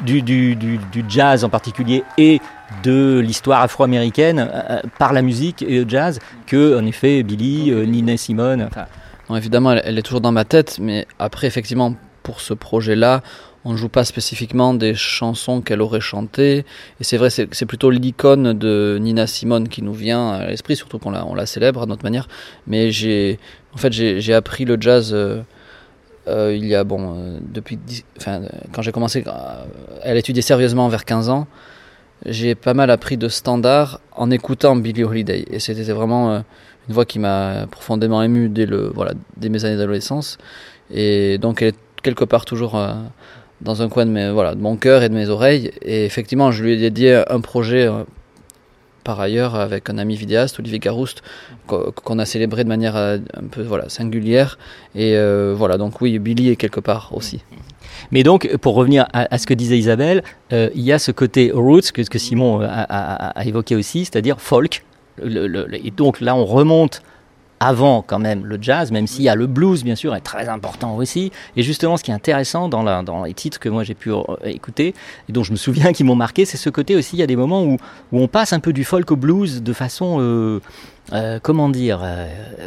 jazz 1.08 1.44
en 1.44 1.48
particulier 1.48 2.04
et 2.16 2.40
de 2.84 3.18
l'histoire 3.18 3.60
afro-américaine 3.60 4.48
par 4.98 5.12
la 5.12 5.20
musique 5.20 5.62
et 5.62 5.82
le 5.82 5.88
jazz 5.88 6.20
que, 6.46 6.78
en 6.78 6.86
effet, 6.86 7.22
Billie, 7.22 7.72
Nina 7.86 8.16
Simone. 8.16 8.70
Non, 9.28 9.36
évidemment, 9.36 9.72
elle, 9.72 9.98
est 9.98 10.02
toujours 10.02 10.20
dans 10.20 10.32
ma 10.32 10.44
tête, 10.44 10.78
mais 10.80 11.06
après, 11.18 11.46
effectivement, 11.46 11.94
pour 12.22 12.40
ce 12.40 12.54
projet-là, 12.54 13.22
on 13.64 13.72
ne 13.72 13.76
joue 13.76 13.88
pas 13.88 14.04
spécifiquement 14.04 14.74
des 14.74 14.94
chansons 14.94 15.62
qu'elle 15.62 15.80
aurait 15.80 16.00
chantées. 16.00 16.64
Et 17.00 17.04
c'est 17.04 17.16
vrai, 17.16 17.30
c'est 17.30 17.66
plutôt 17.66 17.90
l'icône 17.90 18.52
de 18.52 18.98
Nina 19.00 19.26
Simone 19.26 19.68
qui 19.68 19.80
nous 19.80 19.94
vient 19.94 20.32
à 20.32 20.46
l'esprit, 20.48 20.76
surtout 20.76 20.98
qu'on 20.98 21.10
la, 21.10 21.46
célèbre 21.46 21.82
à 21.82 21.86
notre 21.86 22.04
manière. 22.04 22.28
Mais 22.66 22.90
j'ai, 22.90 23.38
en 23.74 23.78
fait, 23.78 23.92
j'ai 23.92 24.34
appris 24.34 24.66
le 24.66 24.76
jazz. 24.78 25.12
Euh, 25.14 25.40
euh, 26.28 26.54
il 26.54 26.66
y 26.66 26.74
a, 26.74 26.84
bon, 26.84 27.16
euh, 27.16 27.38
depuis, 27.52 27.78
enfin, 28.18 28.42
quand 28.72 28.82
j'ai 28.82 28.92
commencé 28.92 29.24
à 29.26 30.14
l'étudier 30.14 30.42
sérieusement 30.42 30.88
vers 30.88 31.06
15 31.06 31.30
ans, 31.30 31.46
j'ai 32.26 32.54
pas 32.54 32.74
mal 32.74 32.90
appris 32.90 33.16
de 33.16 33.28
standards 33.28 34.00
en 34.12 34.30
écoutant 34.30 34.76
Billie 34.76 35.04
Holiday. 35.04 35.44
Et 35.50 35.58
c'était 35.58 35.82
vraiment 35.92 36.42
une 36.88 36.94
voix 36.94 37.04
qui 37.04 37.18
m'a 37.18 37.66
profondément 37.70 38.22
ému 38.22 38.48
dès, 38.48 38.66
le, 38.66 38.90
voilà, 38.94 39.12
dès 39.36 39.48
mes 39.48 39.64
années 39.64 39.76
d'adolescence. 39.76 40.38
Et 40.90 41.38
donc 41.38 41.62
elle 41.62 41.68
est 41.68 41.76
quelque 42.02 42.24
part 42.24 42.44
toujours 42.44 42.76
euh, 42.76 42.92
dans 43.60 43.82
un 43.82 43.88
coin 43.88 44.06
de, 44.06 44.10
mes, 44.10 44.30
voilà, 44.30 44.54
de 44.54 44.60
mon 44.60 44.76
cœur 44.76 45.02
et 45.02 45.08
de 45.08 45.14
mes 45.14 45.28
oreilles. 45.28 45.72
Et 45.82 46.04
effectivement, 46.04 46.52
je 46.52 46.62
lui 46.62 46.74
ai 46.74 46.76
dédié 46.76 47.22
un 47.28 47.40
projet 47.40 47.86
euh, 47.86 48.04
par 49.02 49.20
ailleurs 49.20 49.54
avec 49.54 49.90
un 49.90 49.98
ami 49.98 50.14
vidéaste, 50.14 50.58
Olivier 50.58 50.78
Garouste, 50.78 51.22
qu'on 51.66 52.18
a 52.18 52.24
célébré 52.24 52.64
de 52.64 52.68
manière 52.68 52.96
euh, 52.96 53.18
un 53.34 53.46
peu 53.50 53.62
voilà, 53.62 53.88
singulière. 53.88 54.58
Et 54.94 55.16
voilà, 55.54 55.76
donc 55.76 56.00
oui, 56.00 56.18
Billy 56.18 56.50
est 56.50 56.56
quelque 56.56 56.80
part 56.80 57.10
aussi. 57.12 57.42
Mais 58.10 58.22
donc, 58.22 58.56
pour 58.58 58.74
revenir 58.74 59.06
à, 59.12 59.38
ce 59.38 59.46
que 59.46 59.54
disait 59.54 59.78
Isabelle, 59.78 60.22
il 60.50 60.80
y 60.80 60.92
a 60.92 60.98
ce 60.98 61.10
côté 61.10 61.50
roots 61.52 61.92
que, 61.92 62.18
Simon 62.18 62.60
a 62.62 63.44
évoqué 63.44 63.76
aussi, 63.76 64.04
c'est-à-dire 64.04 64.40
folk, 64.40 64.82
et 65.22 65.90
donc 65.90 66.20
là, 66.20 66.34
on 66.34 66.44
remonte 66.44 67.02
avant 67.60 68.02
quand 68.02 68.18
même 68.18 68.44
le 68.44 68.58
jazz, 68.60 68.90
même 68.90 69.06
s'il 69.06 69.22
y 69.22 69.28
a 69.28 69.34
le 69.34 69.46
blues 69.46 69.84
bien 69.84 69.94
sûr 69.94 70.14
est 70.14 70.20
très 70.20 70.48
important 70.48 70.96
aussi. 70.96 71.32
Et 71.56 71.62
justement, 71.62 71.96
ce 71.96 72.04
qui 72.04 72.10
est 72.10 72.14
intéressant 72.14 72.68
dans, 72.68 73.24
les 73.24 73.34
titres 73.34 73.58
que 73.58 73.68
moi 73.68 73.84
j'ai 73.84 73.94
pu 73.94 74.12
euh, 74.12 74.22
écouter 74.44 74.94
et 75.28 75.32
dont 75.32 75.42
je 75.42 75.52
me 75.52 75.56
souviens 75.56 75.92
qui 75.94 76.04
m'ont 76.04 76.16
marqué, 76.16 76.44
c'est 76.44 76.56
ce 76.56 76.68
côté 76.70 76.96
aussi. 76.96 77.16
Il 77.16 77.20
y 77.20 77.22
a 77.22 77.26
des 77.26 77.36
moments 77.36 77.64
où, 77.64 77.78
on 78.12 78.28
passe 78.28 78.52
un 78.52 78.60
peu 78.60 78.72
du 78.72 78.84
folk 78.84 79.10
au 79.10 79.16
blues 79.16 79.62
de 79.62 79.72
façon 79.72 80.18
euh, 80.20 80.60
euh, 81.12 81.38
comment 81.42 81.68
dire 81.68 82.02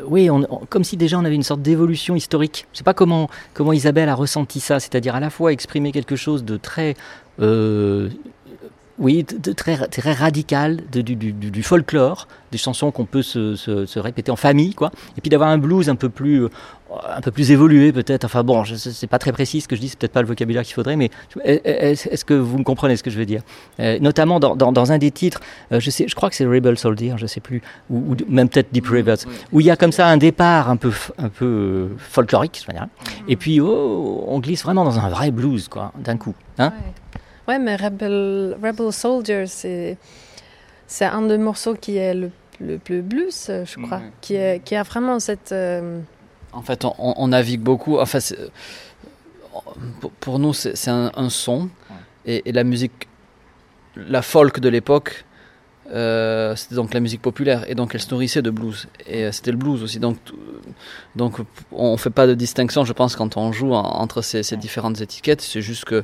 Oui, 0.07 0.29
comme 0.69 0.83
si 0.83 0.97
déjà 0.97 1.19
on 1.19 1.25
avait 1.25 1.35
une 1.35 1.43
sorte 1.43 1.61
d'évolution 1.61 2.15
historique. 2.15 2.65
Je 2.73 2.79
sais 2.79 2.83
pas 2.83 2.93
comment 2.93 3.29
Isabelle 3.73 4.09
a 4.09 4.15
ressenti 4.15 4.59
ça, 4.59 4.79
c'est-à-dire 4.79 5.15
à 5.15 5.19
la 5.19 5.29
fois 5.29 5.51
exprimer 5.51 5.91
quelque 5.91 6.15
chose 6.15 6.43
de 6.43 6.57
très 6.57 6.95
oui, 8.99 9.23
de, 9.23 9.51
très, 9.51 9.77
très 9.87 10.13
radical, 10.13 10.79
de, 10.91 11.01
du, 11.01 11.15
du, 11.15 11.31
du, 11.31 11.63
folklore, 11.63 12.27
des 12.51 12.57
chansons 12.57 12.91
qu'on 12.91 13.05
peut 13.05 13.21
se, 13.21 13.55
se, 13.55 13.85
se, 13.85 13.99
répéter 13.99 14.31
en 14.31 14.35
famille, 14.35 14.73
quoi. 14.73 14.91
Et 15.17 15.21
puis 15.21 15.29
d'avoir 15.29 15.49
un 15.49 15.59
blues 15.59 15.87
un 15.89 15.95
peu 15.95 16.09
plus, 16.09 16.45
euh, 16.45 16.49
un 17.07 17.21
peu 17.21 17.29
plus 17.29 17.51
évolué, 17.51 17.91
peut-être. 17.91 18.25
Enfin 18.25 18.43
bon, 18.43 18.63
c'est 18.65 19.07
pas 19.07 19.19
très 19.19 19.31
précis 19.31 19.61
ce 19.61 19.67
que 19.67 19.75
je 19.75 19.81
dis, 19.81 19.89
c'est 19.89 19.99
peut-être 19.99 20.13
pas 20.13 20.21
le 20.21 20.27
vocabulaire 20.27 20.63
qu'il 20.63 20.73
faudrait, 20.73 20.95
mais 20.95 21.11
est-ce 21.43 22.25
que 22.25 22.33
vous 22.33 22.57
me 22.57 22.63
comprenez 22.63 22.95
ce 22.95 23.03
que 23.03 23.11
je 23.11 23.19
veux 23.19 23.25
dire? 23.25 23.41
Euh, 23.79 23.99
Notamment 23.99 24.39
dans, 24.39 24.55
dans, 24.55 24.71
dans, 24.71 24.91
un 24.91 24.97
des 24.97 25.11
titres, 25.11 25.41
euh, 25.71 25.79
je, 25.79 25.89
sais, 25.91 26.07
je 26.07 26.15
crois 26.15 26.29
que 26.29 26.35
c'est 26.35 26.45
Rebel 26.45 26.77
Soldier, 26.77 27.13
je 27.17 27.27
sais 27.27 27.41
plus, 27.41 27.61
ou, 27.91 28.15
même 28.27 28.49
peut-être 28.49 28.71
Deep 28.71 28.87
Rivers, 28.87 29.17
où 29.51 29.59
il 29.59 29.67
y 29.67 29.71
a 29.71 29.75
comme 29.75 29.91
ça 29.91 30.07
un 30.07 30.17
départ 30.17 30.69
un 30.71 30.77
peu, 30.77 30.91
un 31.19 31.29
peu 31.29 31.89
folklorique, 31.97 32.65
dire, 32.67 32.87
et 33.27 33.35
puis 33.35 33.59
oh, 33.59 34.25
on 34.27 34.39
glisse 34.39 34.63
vraiment 34.63 34.85
dans 34.85 34.97
un 34.97 35.09
vrai 35.09 35.29
blues, 35.29 35.67
quoi, 35.67 35.91
d'un 35.99 36.17
coup. 36.17 36.33
Hein 36.57 36.73
Ouais, 36.75 36.93
mais 37.47 37.75
Rebel, 37.75 38.57
Rebel 38.61 38.91
Soldier, 38.91 39.45
c'est, 39.47 39.97
c'est 40.85 41.05
un 41.05 41.21
des 41.23 41.37
morceaux 41.37 41.75
qui 41.75 41.97
est 41.97 42.13
le, 42.13 42.31
le 42.59 42.77
plus 42.77 43.01
blues, 43.01 43.49
je 43.65 43.81
crois, 43.81 44.01
qui, 44.21 44.35
est, 44.35 44.63
qui 44.63 44.75
a 44.75 44.83
vraiment 44.83 45.19
cette... 45.19 45.51
Euh, 45.51 45.99
en 46.53 46.61
fait, 46.61 46.85
on, 46.85 46.93
on, 46.97 47.27
navigue 47.27 47.61
beaucoup. 47.61 47.99
Enfin, 47.99 48.19
pour, 50.19 50.39
nous, 50.39 50.53
c'est, 50.53 50.89
un, 50.89 51.29
son. 51.29 51.69
Et, 52.25 52.51
la 52.51 52.63
musique, 52.63 53.07
la 53.95 54.21
folk 54.21 54.59
de 54.59 54.69
l'époque, 54.69 55.25
euh, 55.91 56.55
c'était 56.55 56.75
donc 56.75 56.93
la 56.93 56.99
musique 56.99 57.21
populaire. 57.21 57.69
Et 57.69 57.75
donc 57.75 57.95
elle 57.95 58.01
se 58.01 58.11
nourrissait 58.11 58.41
de 58.41 58.49
blues. 58.49 58.87
Et 59.05 59.23
euh, 59.23 59.31
c'était 59.31 59.51
le 59.51 59.57
blues 59.57 59.83
aussi. 59.83 59.99
Donc 59.99 60.17
donc 61.15 61.37
on 61.71 61.95
fait 61.95 62.09
pas 62.09 62.27
de 62.27 62.33
distinction 62.33 62.83
je 62.83 62.91
pense 62.91 63.15
quand 63.15 63.37
on 63.37 63.53
joue 63.53 63.73
entre 63.73 64.21
ces, 64.21 64.43
ces 64.43 64.57
différentes 64.57 64.99
étiquettes. 64.99 65.41
C'est 65.41 65.61
juste 65.61 65.85
que 65.85 66.03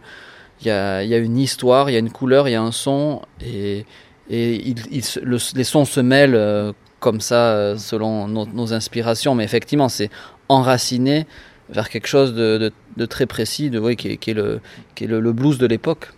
il 0.65 0.67
y 0.67 0.72
a, 1.13 1.17
une 1.17 1.38
histoire, 1.38 1.89
il 1.89 1.93
y 1.93 1.96
a 1.96 2.00
une 2.00 2.12
couleur, 2.12 2.48
il 2.48 2.51
y 2.51 2.55
a 2.55 2.62
un 2.62 2.72
son, 2.72 3.22
et, 3.46 3.86
et 4.29 4.75
les 4.91 5.63
sons 5.63 5.86
se 5.86 6.00
mêlent 6.00 6.36
euh, 6.36 6.72
comme 7.00 7.20
ça 7.20 7.51
euh, 7.51 7.77
selon 7.77 8.27
nos, 8.27 8.74
inspirations, 8.74 9.36
mais 9.36 9.43
effectivement 9.43 9.89
c'est 9.89 10.10
enraciné 10.48 11.27
vers 11.70 11.89
quelque 11.89 12.08
chose 12.08 12.34
de, 12.34 12.72
très 13.10 13.25
précis, 13.25 13.70
de, 13.70 13.79
oui, 13.79 13.96
qui, 13.96 14.08
est, 14.10 14.34
le, 14.34 14.60
qui 14.96 15.05
est 15.05 15.08
le, 15.08 15.34
blues 15.34 15.58
de 15.58 15.65
l'époque. 15.65 16.12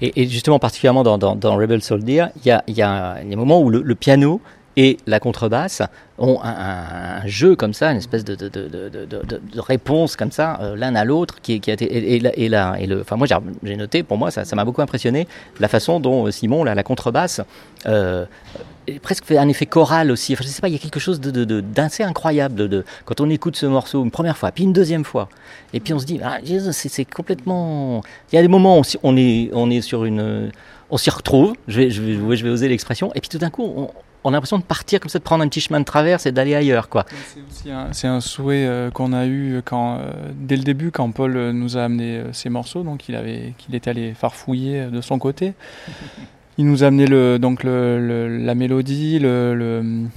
Et, 0.00 0.26
justement, 0.26 0.58
particulièrement 0.58 1.02
dans, 1.04 1.56
Rebel 1.56 1.82
Soldier, 1.82 2.26
il 2.36 2.46
y 2.46 2.50
a, 2.50 2.64
y 2.66 2.82
a, 2.82 3.16
un 3.16 3.36
moment 3.36 3.60
où 3.60 3.70
le, 3.70 3.94
piano 3.94 4.40
et 4.78 4.96
la 5.08 5.18
contrebasse 5.18 5.82
ont 6.18 6.38
un, 6.40 7.26
jeu 7.26 7.56
comme 7.56 7.74
ça, 7.74 7.90
une 7.90 7.96
espèce 7.96 8.24
de, 8.24 8.38
réponse 9.56 10.14
comme 10.14 10.30
ça, 10.30 10.56
euh, 10.62 10.76
l'un 10.76 10.94
à 10.94 11.04
l'autre, 11.04 11.40
qui, 11.42 11.60
qui, 11.60 11.70
a 11.72 11.74
été 11.74 11.84
et, 11.84 12.14
et, 12.14 12.44
et, 12.44 12.44
et 12.44 12.86
le, 12.86 13.00
enfin 13.00 13.16
moi 13.16 13.26
j'ai 13.64 13.76
noté, 13.76 14.04
pour 14.04 14.18
moi 14.18 14.30
ça 14.30 14.44
m'a 14.54 14.64
beaucoup 14.64 14.80
impressionné 14.80 15.26
la 15.58 15.66
façon 15.66 15.98
dont 15.98 16.26
euh, 16.26 16.30
Simon, 16.30 16.62
la, 16.62 16.76
la 16.76 16.84
contrebasse, 16.84 17.40
euh, 17.86 18.24
presque 19.02 19.24
fait 19.24 19.36
un 19.36 19.48
effet 19.48 19.66
choral 19.66 20.12
aussi. 20.12 20.32
Enfin, 20.34 20.44
je 20.44 20.48
sais 20.48 20.60
pas, 20.60 20.68
il 20.68 20.74
y 20.74 20.76
a 20.76 20.80
quelque 20.80 21.00
chose 21.00 21.20
d'assez 21.20 22.04
incroyable 22.04 22.68
de, 22.68 22.84
quand 23.04 23.20
on 23.20 23.28
écoute 23.30 23.56
ce 23.56 23.66
morceau 23.66 24.04
une 24.04 24.12
première 24.12 24.38
fois, 24.38 24.52
puis 24.52 24.62
une 24.62 24.72
deuxième 24.72 25.04
fois, 25.04 25.28
et 25.72 25.80
puis 25.80 25.92
on 25.92 25.98
se 25.98 26.06
dit, 26.06 26.20
ah, 26.22 26.38
c'est 26.70 27.04
complètement. 27.04 28.02
Il 28.30 28.36
y 28.36 28.38
a 28.38 28.42
des 28.42 28.48
moments 28.48 28.78
où 28.78 28.82
on 29.02 29.16
est, 29.16 29.50
on 29.52 29.70
est 29.70 29.80
sur 29.80 30.04
une, 30.04 30.52
on 30.88 30.96
s'y 30.98 31.10
retrouve. 31.10 31.54
Je 31.66 31.80
vais, 31.80 31.90
je 31.90 32.00
vais, 32.00 32.36
je 32.36 32.44
vais 32.44 32.50
oser 32.50 32.68
l'expression, 32.68 33.10
et 33.16 33.20
puis 33.20 33.28
tout 33.28 33.38
d'un 33.38 33.50
coup, 33.50 33.64
on, 33.64 33.90
on 34.28 34.32
a 34.32 34.36
l'impression 34.36 34.58
de 34.58 34.62
partir 34.62 35.00
comme 35.00 35.08
ça, 35.08 35.18
de 35.18 35.24
prendre 35.24 35.42
un 35.42 35.48
petit 35.48 35.60
chemin 35.60 35.80
de 35.80 35.84
traverse 35.84 36.26
et 36.26 36.32
d'aller 36.32 36.54
ailleurs. 36.54 36.88
quoi. 36.90 37.06
C'est 37.92 38.06
un, 38.06 38.20
souhait 38.20 38.66
euh, 38.66 38.90
qu'on 38.90 39.12
a 39.14 39.24
eu 39.24 39.62
euh, 39.72 40.10
dès 40.34 40.56
le 40.56 40.62
début 40.62 40.90
quand 40.90 41.10
Paul 41.12 41.36
euh, 41.36 41.52
nous 41.52 41.78
a 41.78 41.84
amené 41.84 42.22
ces 42.32 42.50
morceaux, 42.50 42.82
donc 42.82 42.98
qu'il 42.98 43.14
était 43.72 43.90
allé 43.90 44.12
farfouiller 44.12 44.86
de 44.86 45.00
son 45.00 45.18
côté. 45.18 45.54
Il 46.58 46.66
nous 46.66 46.84
a 46.84 46.88
amené 46.88 47.06
donc 47.38 47.62
la 47.62 48.54
mélodie, 48.54 49.18
le, 49.18 49.54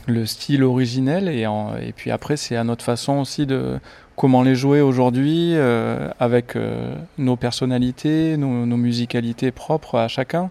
le, 0.08 0.26
style 0.26 0.64
originel, 0.64 1.30
et, 1.30 1.94
puis 1.96 2.10
après 2.10 2.36
c'est 2.36 2.56
à 2.56 2.64
notre 2.64 2.84
façon 2.84 3.20
aussi 3.20 3.46
de 3.46 3.80
comment 4.16 4.42
les 4.42 4.56
jouer 4.56 4.82
aujourd'hui 4.82 5.56
avec 6.20 6.58
nos 7.20 7.36
personnalités, 7.36 8.38
nos 8.38 8.78
musicalités 8.78 9.52
propres 9.52 10.00
à 10.00 10.08
chacun 10.08 10.50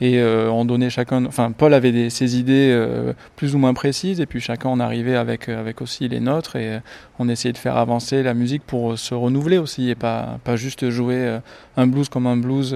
et 0.00 0.18
euh, 0.18 0.50
on 0.50 0.64
donnait 0.64 0.88
chacun, 0.88 1.26
enfin 1.26 1.52
Paul 1.52 1.74
avait 1.74 1.92
des, 1.92 2.08
ses 2.08 2.38
idées 2.38 2.70
euh, 2.72 3.12
plus 3.36 3.54
ou 3.54 3.58
moins 3.58 3.74
précises 3.74 4.20
et 4.20 4.26
puis 4.26 4.40
chacun 4.40 4.70
on 4.70 4.80
arrivait 4.80 5.16
avec 5.16 5.48
euh, 5.48 5.60
avec 5.60 5.82
aussi 5.82 6.08
les 6.08 6.20
nôtres 6.20 6.56
et 6.56 6.80
on 7.18 7.28
essayait 7.28 7.52
de 7.52 7.58
faire 7.58 7.76
avancer 7.76 8.22
la 8.22 8.32
musique 8.32 8.62
pour 8.62 8.98
se 8.98 9.14
renouveler 9.14 9.58
aussi 9.58 9.90
et 9.90 9.94
pas 9.94 10.38
pas 10.42 10.56
juste 10.56 10.88
jouer 10.88 11.38
un 11.76 11.86
blues 11.86 12.08
comme 12.08 12.26
un 12.26 12.38
blues 12.38 12.74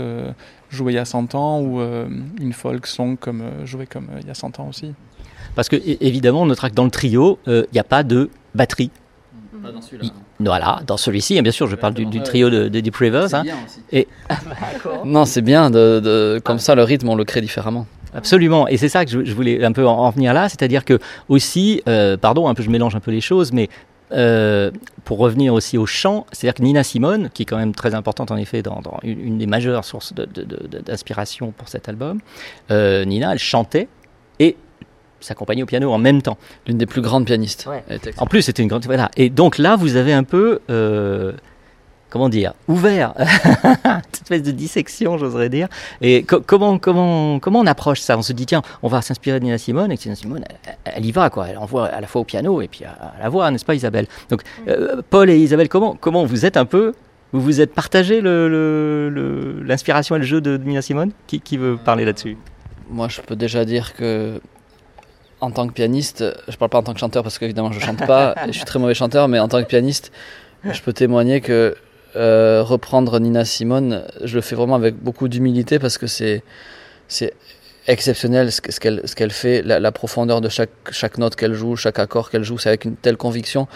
joué 0.69 0.93
il 0.93 0.97
y 0.97 0.99
a 0.99 1.07
100 1.07 1.35
ans 1.35 1.63
ou 1.63 1.81
une 2.41 2.53
folk 2.53 2.87
song 2.87 3.17
comme 3.19 3.43
joué 3.65 3.87
comme 3.87 4.09
il 4.21 4.27
y 4.27 4.31
a 4.31 4.35
100 4.35 4.61
ans 4.61 4.69
aussi. 4.69 4.93
Parce 5.55 5.69
que 5.69 5.77
évidemment 5.77 6.43
on 6.43 6.47
notera 6.47 6.69
que 6.69 6.75
dans 6.75 6.85
le 6.85 6.91
trio 6.91 7.39
il 7.47 7.67
n'y 7.73 7.81
a 7.81 7.85
pas 7.85 8.03
de 8.03 8.29
batterie. 8.55 8.91
Pas 9.63 9.73
dans 9.73 9.81
celui-là. 9.81 10.11
Voilà, 10.45 10.81
dans 10.87 10.97
celui-ci, 10.97 11.41
bien 11.43 11.53
sûr, 11.53 11.67
je 11.67 11.77
parle 11.77 11.95
du, 11.95 12.07
du 12.07 12.23
trio 12.23 12.51
de, 12.51 12.69
de, 12.69 12.81
Deep 12.81 12.97
Rivers. 12.97 13.35
Hein. 13.35 13.45
Et... 13.93 14.09
non, 15.05 15.25
c'est 15.25 15.43
bien, 15.43 15.71
de, 15.71 16.01
de, 16.01 16.41
comme 16.45 16.59
ça 16.59 16.75
le 16.75 16.83
rythme 16.83 17.09
on 17.09 17.17
le 17.17 17.25
crée 17.25 17.41
différemment. 17.41 17.87
Absolument, 18.15 18.69
et 18.69 18.77
c'est 18.77 18.89
ça 18.89 19.05
que 19.05 19.11
je, 19.11 19.25
je, 19.25 19.35
voulais 19.35 19.65
un 19.65 19.73
peu 19.73 19.87
en, 19.87 19.93
en 19.99 20.11
venir 20.11 20.33
là, 20.33 20.49
c'est-à-dire 20.49 20.85
que 20.85 21.01
aussi, 21.29 21.83
euh, 21.89 22.17
pardon, 22.17 22.47
un 22.47 22.55
peu 22.55 22.63
je 22.63 22.71
mélange 22.71 22.95
un 22.95 23.01
peu 23.01 23.11
les 23.11 23.21
choses, 23.21 23.53
mais 23.53 23.69
euh, 24.13 24.71
pour 25.05 25.19
revenir 25.19 25.53
aussi 25.53 25.77
au 25.77 25.87
chant, 25.87 26.27
c'est-à-dire 26.31 26.55
que 26.55 26.63
Nina 26.63 26.85
Simone, 26.85 27.31
qui 27.35 27.43
est 27.43 27.47
quand 27.47 27.57
même 27.57 27.75
très 27.75 27.95
importante 27.95 28.31
en 28.31 28.37
effet 28.37 28.63
dans, 28.63 28.81
dans 28.81 28.99
une, 29.03 29.19
une, 29.19 29.39
des 29.39 29.47
majeures 29.47 29.85
sources 29.85 30.15
d'inspiration 30.15 31.53
pour 31.57 31.69
cet 31.69 31.89
album, 31.89 32.21
euh, 32.71 33.05
Nina, 33.05 33.33
elle 33.33 33.39
chantait 33.39 33.89
et 34.39 34.57
s'accompagner 35.25 35.63
au 35.63 35.67
piano 35.67 35.93
en 35.93 35.99
même 35.99 36.23
temps. 36.23 36.39
L'une 36.67 36.79
des 36.79 36.87
plus 36.87 37.03
grandes 37.03 37.27
pianistes. 37.27 37.69
Ouais. 37.69 37.83
En 38.19 38.27
plus, 38.27 38.43
c'était 38.43 38.63
une 38.63 38.69
grande. 38.69 38.85
Voilà. 38.85 39.11
Et 39.17 39.31
donc 39.31 39.59
là, 39.59 39.77
vous 39.77 39.97
avez 39.97 40.13
un 40.13 40.25
peu. 40.25 40.61
Euh, 40.71 41.33
comment 42.11 42.29
dire, 42.29 42.55
ouvert, 42.69 43.13
cette 44.13 44.23
espèce 44.23 44.43
de 44.45 44.53
dissection, 44.53 45.19
j'oserais 45.19 45.49
dire. 45.49 45.67
Et 46.01 46.23
co 46.23 46.41
comment, 46.41 46.79
comment, 46.79 47.41
comment 47.41 47.59
on 47.59 47.67
approche 47.67 48.01
ça? 48.01 48.17
On 48.17 48.23
se 48.23 48.33
dit, 48.33 48.47
tiens, 48.47 48.63
on 48.85 48.89
va 48.89 49.03
s'inspirer 49.03 49.41
de 49.41 49.45
Nina 49.45 49.59
Simone, 49.59 49.91
et 49.91 49.97
Nina 49.97 50.15
Simone, 50.15 50.45
elle, 50.65 50.77
elle, 50.85 51.05
y 51.05 51.11
va, 51.11 51.29
quoi. 51.29 51.49
Elle 51.49 51.59
envoie 51.59 51.87
à 51.87 52.01
la 52.01 52.07
fois 52.07 52.21
au 52.21 52.25
piano 52.25 52.63
et 52.63 52.69
puis 52.69 52.85
à, 52.85 52.93
à 52.93 53.21
la 53.21 53.29
voix, 53.29 53.51
n'est-ce 53.51 53.65
pas, 53.65 53.75
Isabelle? 53.75 54.07
Donc, 54.31 54.43
euh, 54.69 55.03
Paul 55.11 55.29
et 55.29 55.37
Isabelle, 55.37 55.69
comment, 55.69 55.97
comment 56.01 56.25
vous 56.25 56.47
êtes 56.47 56.57
un 56.57 56.67
peu 56.67 56.93
vous 57.33 57.41
vous 57.41 57.61
êtes 57.61 57.75
partagé 57.75 58.21
l'inspiration 58.21 60.15
le, 60.15 60.21
le, 60.21 60.25
et 60.25 60.25
le 60.25 60.31
jeu 60.31 60.41
de, 60.41 60.57
de 60.57 60.63
Nina 60.63 60.83
Simone? 60.83 61.11
Qui, 61.27 61.41
qui 61.41 61.57
veut 61.57 61.77
parler 61.77 62.05
là-dessus? 62.05 62.37
Moi, 62.89 63.09
je 63.09 63.21
peux 63.23 63.35
déjà 63.35 63.65
dire 63.65 63.95
que 63.95 64.41
en 65.45 65.51
tant 65.51 65.67
que 65.67 65.73
pianiste, 65.73 66.25
je 66.49 66.57
parle 66.57 66.71
pas 66.71 66.79
en 66.79 66.83
tant 66.83 66.95
que 66.95 67.01
chanteur 67.01 67.23
parce 67.23 67.39
qu'évidemment 67.39 67.73
je 67.73 67.81
chante 67.81 68.05
pas, 68.07 68.35
je 68.47 68.53
suis 68.53 68.65
très 68.65 68.79
mauvais 68.79 68.95
chanteur, 68.95 69.29
mais 69.29 69.39
en 69.39 69.49
tant 69.49 69.63
que 69.63 69.69
pianiste, 69.69 70.11
je 70.65 70.81
peux 70.81 70.93
témoigner 70.93 71.41
que 71.41 71.77
euh, 72.17 72.63
reprendre 72.63 73.19
Nina 73.21 73.45
Simone, 73.45 74.05
je 74.23 74.37
le 74.37 74.41
fais 74.41 74.55
vraiment 74.55 74.77
avec 74.77 74.97
beaucoup 74.97 75.29
d'humilité 75.29 75.79
parce 75.79 75.99
que 75.99 76.07
c'est 76.07 76.43
c'est 77.09 77.35
exceptionnel 77.87 78.51
ce 78.51 78.61
qu'elle 78.61 79.03
ce 79.05 79.15
qu'elle 79.15 79.31
fait, 79.33 79.63
la, 79.63 79.79
la, 79.79 79.93
profondeur 79.93 80.41
de 80.41 80.49
chaque 80.49 80.71
chaque 80.91 81.19
note 81.19 81.37
qu'elle 81.37 81.55
joue, 81.55 81.77
chaque 81.77 81.99
accord 81.99 82.31
qu'elle 82.31 82.45
joue, 82.45 82.57
c'est 82.57 82.71
avec 82.71 82.85
une 82.85 82.97
telle 82.97 83.17
conviction 83.17 83.69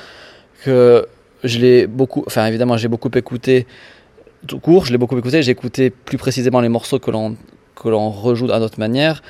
que 0.65 1.07
je 1.45 1.59
l'ai 1.59 1.87
beaucoup, 1.87 2.25
enfin 2.27 2.47
évidemment 2.47 2.77
j'ai 2.77 2.89
beaucoup 2.89 3.11
écouté 3.15 3.67
tout 4.47 4.61
court, 4.61 4.87
je 4.87 4.93
l'ai 4.93 4.99
beaucoup 4.99 5.19
écouté, 5.19 5.43
j'ai 5.43 5.53
écouté 5.53 5.91
plus 5.91 6.17
précisément 6.17 6.61
les 6.61 6.69
morceaux 6.69 6.99
que 6.99 7.11
l'on 7.11 7.37
que 7.81 7.89
l'on 7.89 8.11
rejoue 8.11 8.51
à 8.51 8.59
notre 8.59 8.79
manière 8.79 9.23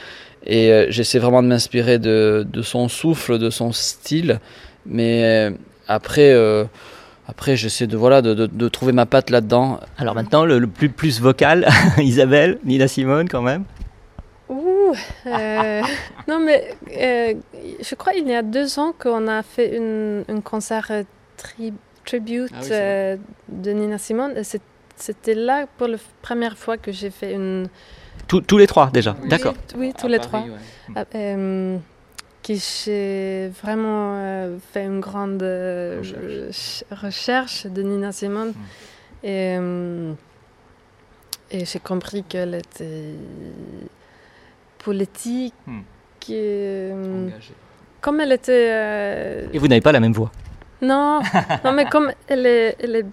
et 0.45 0.73
euh, 0.73 0.87
j'essaie 0.89 1.19
vraiment 1.19 1.43
de 1.43 1.49
m'inspirer 1.49 1.99
de, 1.99 2.47
de, 2.51 2.63
son 2.63 2.89
souffle, 2.89 3.39
de 3.39 3.51
son 3.51 3.73
style. 3.73 4.41
Mais 4.87 5.25
euh, 5.25 5.51
après, 5.87 6.33
euh, 6.33 6.65
après 7.27 7.57
j'essaie 7.57 7.87
de, 7.87 7.97
voilà, 7.97 8.23
de, 8.23 8.35
de, 8.35 8.47
de, 8.47 8.69
trouver 8.69 8.93
ma 8.93 9.07
patte 9.07 9.31
là-dedans. 9.31 9.81
Alors 9.99 10.15
maintenant, 10.15 10.45
le, 10.45 10.59
le, 10.59 10.67
plus, 10.67 10.89
plus 10.89 11.21
vocal, 11.21 11.69
Isabelle, 11.99 12.59
Nina 12.65 12.89
Simone 12.89 13.29
quand 13.29 13.43
même 13.43 13.65
Ouh, 14.49 14.95
euh, 15.27 15.83
non 16.29 16.41
mais 16.41 16.75
euh, 16.97 17.35
je 17.83 17.95
crois 17.95 18.15
il 18.15 18.27
y 18.27 18.35
a 18.35 18.41
deux 18.41 18.79
ans 18.79 18.95
qu'on 18.99 19.29
a 19.29 19.43
fait 19.43 19.77
une, 19.77 20.25
un 20.27 20.41
concert 20.41 20.91
tri, 21.37 21.75
tribute 22.07 22.51
ah 22.55 22.61
oui, 22.63 22.69
euh, 22.73 23.17
de 23.49 23.71
Nina 23.73 23.99
Simone. 23.99 24.33
C'était 24.97 25.35
là 25.35 25.67
pour 25.77 25.87
la 25.87 25.99
première 26.23 26.57
fois 26.57 26.79
que 26.79 26.93
j'ai 26.93 27.11
fait 27.11 27.35
une 27.35 27.69
tous, 28.27 28.41
tous 28.41 28.59
les 28.59 28.67
trois 28.67 28.91
déjà, 28.91 29.17
oui, 29.23 29.29
d'accord. 29.29 29.55
Oui, 29.77 29.93
tous 29.97 30.07
à 30.07 30.09
les 30.09 30.19
Paris, 30.19 30.29
trois. 30.29 30.41
Ouais. 30.97 31.05
Euh, 31.15 31.79
qui 32.43 32.57
j'ai 32.57 33.51
vraiment 33.63 34.15
euh, 34.15 34.57
fait 34.73 34.85
une 34.85 35.01
grande 35.01 35.43
euh, 35.43 35.99
recherche. 35.99 36.85
recherche. 36.91 37.67
de 37.67 37.83
Nina 37.83 38.13
Simone. 38.13 38.49
Mm. 38.49 38.53
Et, 39.25 39.57
euh, 39.59 40.13
et 41.51 41.65
j'ai 41.65 41.79
compris 41.79 42.23
qu'elle 42.23 42.55
était 42.55 43.15
politique. 44.79 45.55
Mm. 45.67 45.81
Et, 46.31 46.91
comme 48.01 48.21
elle 48.21 48.33
était. 48.33 49.49
Et 49.53 49.59
vous 49.59 49.69
n'avez 49.69 49.81
pas 49.81 49.93
la 49.93 50.01
même 50.01 50.13
voix 50.13 50.31
Non, 50.83 51.21
non 51.65 51.73
mais 51.73 51.87
comme 51.87 52.13
elle 52.29 52.47
est, 52.47 52.77
elle 52.81 52.97
est 52.97 53.07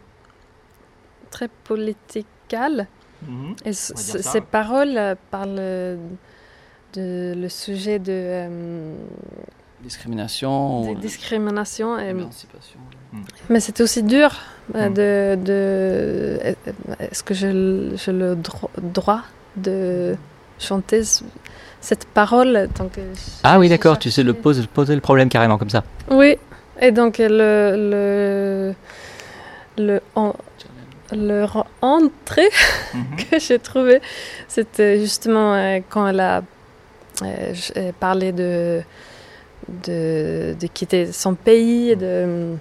très 1.29 1.47
politicale. 1.47 2.87
Mmh. 3.27 3.53
Et 3.65 3.73
ces 3.73 4.41
paroles 4.41 4.97
euh, 4.97 5.15
parlent 5.31 5.55
de 6.93 7.33
le 7.35 7.49
sujet 7.49 7.99
de 7.99 8.11
euh, 8.11 8.95
discrimination, 9.81 10.93
de 10.93 10.99
discrimination 10.99 11.99
et 11.99 12.09
émancipation. 12.09 12.79
Mmh. 13.11 13.21
Mais 13.49 13.59
c'est 13.59 13.81
aussi 13.81 14.03
dur 14.03 14.35
euh, 14.75 14.89
mmh. 14.89 14.93
de, 14.93 15.43
de 15.43 16.55
est-ce 16.99 17.23
que 17.23 17.33
j'ai 17.33 17.51
le 17.53 18.35
dro 18.35 18.69
droit 18.81 19.21
de 19.57 20.15
chanter 20.59 21.03
cette 21.81 22.05
parole 22.05 22.69
tant 22.73 22.87
que 22.87 23.01
Ah 23.43 23.59
oui, 23.59 23.69
d'accord, 23.69 23.99
tu 23.99 24.09
sais 24.11 24.23
le 24.23 24.33
poser, 24.33 24.65
poser 24.67 24.95
le 24.95 25.01
problème 25.01 25.29
carrément 25.29 25.57
comme 25.57 25.69
ça. 25.69 25.83
Oui, 26.09 26.37
et 26.81 26.91
donc 26.91 27.17
le 27.19 27.75
le 27.91 28.73
le 29.77 30.01
en, 30.15 30.33
leur 31.11 31.65
entrée 31.81 32.49
mm 32.93 32.97
-hmm. 32.97 33.15
que 33.29 33.39
j'ai 33.39 33.59
trouvé, 33.59 34.01
c'était 34.47 34.99
justement 34.99 35.53
euh, 35.53 35.79
quand 35.89 36.07
elle 36.07 36.19
a 36.19 36.43
euh, 37.21 37.91
parlé 37.99 38.31
de, 38.31 38.81
de, 39.87 40.55
de, 40.61 40.67
quitter 40.67 41.11
son 41.11 41.33
pays. 41.35 41.95
De, 41.95 42.55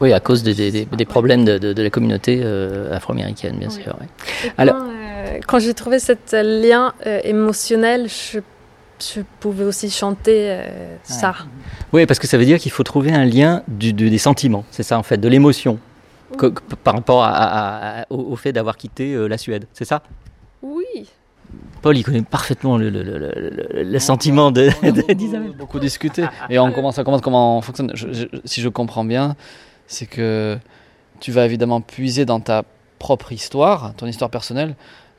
oui, 0.00 0.12
à 0.12 0.20
cause 0.20 0.42
des, 0.42 0.54
des, 0.54 0.84
des 0.84 1.04
problèmes 1.04 1.44
de, 1.44 1.58
de, 1.58 1.72
de, 1.72 1.82
la 1.82 1.90
communauté 1.90 2.40
euh, 2.42 2.96
afro-américaine, 2.96 3.56
bien 3.58 3.68
oui. 3.68 3.82
sûr. 3.82 3.96
Ouais. 4.00 4.52
Alors, 4.56 4.76
quand, 4.76 5.40
quand 5.48 5.58
j'ai 5.58 5.74
trouvé 5.74 5.98
ce 5.98 6.14
lien 6.42 6.94
euh, 7.06 7.20
émotionnel, 7.24 8.08
je 8.08 8.40
je 9.00 9.20
pouvais 9.40 9.64
aussi 9.64 9.90
chanter 9.90 10.50
euh, 10.50 10.96
ça. 11.02 11.34
Oui, 11.92 12.06
parce 12.06 12.18
que 12.18 12.26
ça 12.26 12.36
veut 12.36 12.44
dire 12.44 12.58
qu'il 12.58 12.72
faut 12.72 12.82
trouver 12.82 13.12
un 13.12 13.24
lien 13.24 13.62
du, 13.68 13.92
du, 13.92 14.10
des 14.10 14.18
sentiments, 14.18 14.64
c'est 14.70 14.82
ça 14.82 14.98
en 14.98 15.02
fait, 15.02 15.18
de 15.18 15.28
l'émotion 15.28 15.78
que, 16.36 16.46
par 16.84 16.94
rapport 16.94 17.24
à, 17.24 17.30
à, 17.30 18.00
à, 18.00 18.06
au, 18.10 18.32
au, 18.32 18.36
fait 18.36 18.52
d'avoir 18.52 18.76
quitté 18.76 19.14
euh, 19.14 19.28
la 19.28 19.38
Suède, 19.38 19.66
c'est 19.72 19.84
ça? 19.84 20.02
Oui. 20.62 21.08
Paul, 21.80 21.96
il 21.96 22.04
connaît 22.04 22.22
parfaitement 22.22 22.76
le, 22.76 22.90
le, 22.90 23.02
le, 23.02 23.82
le 23.82 23.98
sentiment 23.98 24.50
d'Isabelle. 24.50 25.54
beaucoup 25.56 25.78
discuté 25.80 26.26
et 26.50 26.58
on 26.58 26.72
commence 26.72 26.98
à 26.98 27.04
comprendre 27.04 27.24
comment 27.24 27.56
on 27.58 27.62
fonctionne. 27.62 27.92
Je, 27.94 28.12
je, 28.12 28.26
si 28.44 28.60
je 28.60 28.68
comprends 28.68 29.04
bien, 29.04 29.36
c'est 29.86 30.06
que 30.06 30.58
tu 31.20 31.32
vas 31.32 31.46
évidemment 31.46 31.80
puiser 31.80 32.26
dans 32.26 32.40
ta 32.40 32.64
propre 32.98 33.32
histoire, 33.32 33.94
ton 33.94 34.06
histoire 34.06 34.30
personnelle, 34.30 34.74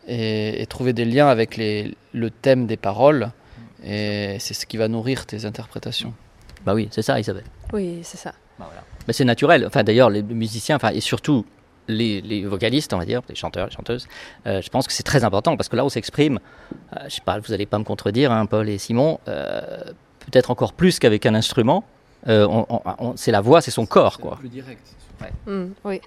et, 0.08 0.62
et 0.62 0.65
trouver 0.67 0.93
des 0.93 1.06
liens 1.06 1.28
avec 1.30 1.58
les, 1.58 1.95
le 2.13 2.30
thème 2.30 2.67
des 2.67 2.78
paroles 2.78 3.32
Et 3.84 4.38
c'est 4.39 4.54
ce 4.54 4.65
qui 4.65 4.78
va 4.78 4.88
nourrir 4.88 5.26
tes 5.26 5.45
interprétations. 5.45 6.13
Bah 6.65 6.74
oui, 6.74 6.89
c'est 6.91 7.02
ça, 7.02 7.19
Isabelle. 7.19 7.45
Oui, 7.72 8.00
c'est 8.04 8.17
ça. 8.17 8.34
Bah 8.58 8.65
voilà. 8.67 8.84
Mais 9.10 9.13
c'est 9.13 9.26
naturel. 9.26 9.65
Enfin, 9.65 9.84
d'ailleurs, 9.84 10.12
les 10.12 10.22
musiciens, 10.22 10.76
enfin, 10.76 10.91
et 10.91 11.00
surtout 11.00 11.43
les, 11.88 12.22
les, 12.22 12.45
vocalistes, 12.45 12.93
on 12.93 13.00
va 13.00 13.06
dire, 13.06 13.24
les 13.28 13.34
chanteurs, 13.34 13.65
les 13.65 13.72
chanteuses, 13.76 14.08
euh, 14.45 14.62
je 14.62 14.69
pense 14.69 14.86
que 14.86 14.93
c'est 14.93 15.02
très 15.02 15.24
important 15.24 15.58
parce 15.58 15.67
que 15.67 15.76
là, 15.76 15.84
on 15.84 15.89
s'exprime. 15.89 16.38
Euh, 16.95 17.00
je 17.06 17.15
sais 17.15 17.22
pas, 17.26 17.39
vous 17.39 17.52
n'allez 17.52 17.65
pas 17.65 17.80
me 17.80 17.84
contredire, 17.84 18.32
hein, 18.32 18.45
Paul 18.45 18.69
et 18.69 18.78
Simon, 18.78 19.19
euh, 19.28 19.62
peut-être 20.19 20.52
encore 20.52 20.74
plus 20.74 21.00
qu'avec 21.00 21.26
un 21.26 21.34
instrument. 21.34 21.84
Euh, 22.28 22.45
on- 22.48 22.67
on- 22.69 22.82
on- 23.00 23.17
c'est 23.17 23.32
la 23.32 23.41
voix, 23.41 23.62
c'est 23.62 23.72
son 23.72 23.88
corps, 23.88 24.19
quoi. 24.19 24.36
plus 24.36 24.50
direct. 24.50 24.88
Mm, 25.48 25.69
oui. 25.86 26.02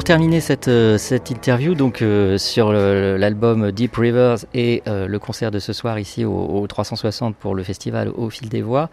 Pour 0.00 0.04
terminer 0.06 0.40
cette, 0.40 0.68
euh, 0.68 0.96
interview, 1.28 1.74
euh, 2.00 2.38
sur 2.38 2.72
l'album 2.72 3.70
Deep 3.70 3.96
Rivers 3.96 4.38
et 4.54 4.82
euh, 4.86 5.06
le 5.06 5.18
concert 5.18 5.50
de 5.50 5.58
ce 5.58 5.74
soir 5.74 5.98
ici 5.98 6.24
au, 6.24 6.32
au 6.32 6.66
360 6.66 7.36
pour 7.36 7.54
le 7.54 7.62
festival 7.62 8.08
Au 8.08 8.30
fil 8.30 8.48
des 8.48 8.62
voix, 8.62 8.88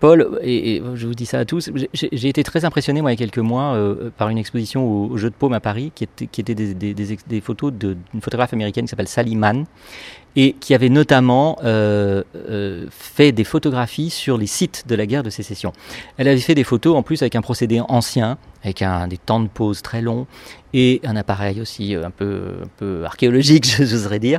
Paul, 0.00 0.38
et, 0.42 0.80
je 0.94 1.06
vous 1.08 1.14
dis 1.14 1.26
ça 1.26 1.40
à 1.40 1.44
tous, 1.44 1.70
j'ai 1.92 2.28
été 2.28 2.44
très 2.44 2.64
impressionné 2.64 3.02
moi 3.02 3.10
il 3.10 3.14
y 3.14 3.16
a 3.16 3.24
quelques 3.26 3.38
mois 3.38 3.74
euh, 3.74 4.10
par 4.16 4.28
une 4.28 4.38
exposition 4.38 4.84
au, 4.86 5.08
au 5.10 5.16
Jeu 5.16 5.28
de 5.28 5.34
Paume 5.34 5.52
à 5.54 5.60
Paris 5.60 5.90
qui 5.94 6.04
était, 6.04 6.26
qui 6.28 6.40
était 6.40 6.54
des, 6.54 6.74
des- 6.94 7.40
photos 7.40 7.72
d'une 7.72 7.96
photographe 8.20 8.52
américaine 8.52 8.84
qui 8.84 8.90
s'appelle 8.90 9.08
Sally 9.08 9.34
Mann 9.34 9.64
et 10.36 10.52
qui 10.52 10.72
avait 10.74 10.88
notamment 10.88 11.58
euh, 11.64 12.22
euh, 12.36 12.86
fait 12.90 13.32
des 13.32 13.42
photographies 13.42 14.10
sur 14.10 14.38
les 14.38 14.46
sites 14.46 14.84
de 14.86 14.94
la 14.94 15.04
guerre 15.06 15.24
de 15.24 15.30
sécession. 15.30 15.72
Elle 16.16 16.28
avait 16.28 16.38
fait 16.38 16.54
des 16.54 16.62
photos 16.64 16.94
en 16.96 17.02
plus 17.02 17.22
avec 17.22 17.34
un 17.34 17.40
procédé 17.42 17.80
ancien, 17.88 18.38
avec 18.62 18.82
un, 18.82 19.08
des 19.08 19.18
temps 19.18 19.40
de 19.40 19.48
pause 19.48 19.82
très 19.82 20.00
longs 20.00 20.26
et 20.74 21.00
un 21.02 21.16
appareil 21.16 21.60
aussi 21.60 21.94
un 21.94 22.10
peu, 22.10 22.42
un 22.62 22.68
peu 22.76 23.04
archéologique, 23.04 23.64
j'oserais 23.78 24.20
dire. 24.20 24.38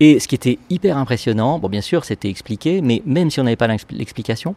Et 0.00 0.20
ce 0.20 0.28
qui 0.28 0.34
était 0.34 0.58
hyper 0.68 0.98
impressionnant, 0.98 1.58
bon 1.58 1.68
bien 1.70 1.80
sûr 1.80 2.04
c'était 2.04 2.28
expliqué, 2.28 2.82
mais 2.82 3.00
même 3.06 3.30
si 3.30 3.40
on 3.40 3.44
n'avait 3.44 3.56
pas 3.56 3.68
l'expli- 3.68 3.96
l'explication, 3.96 4.54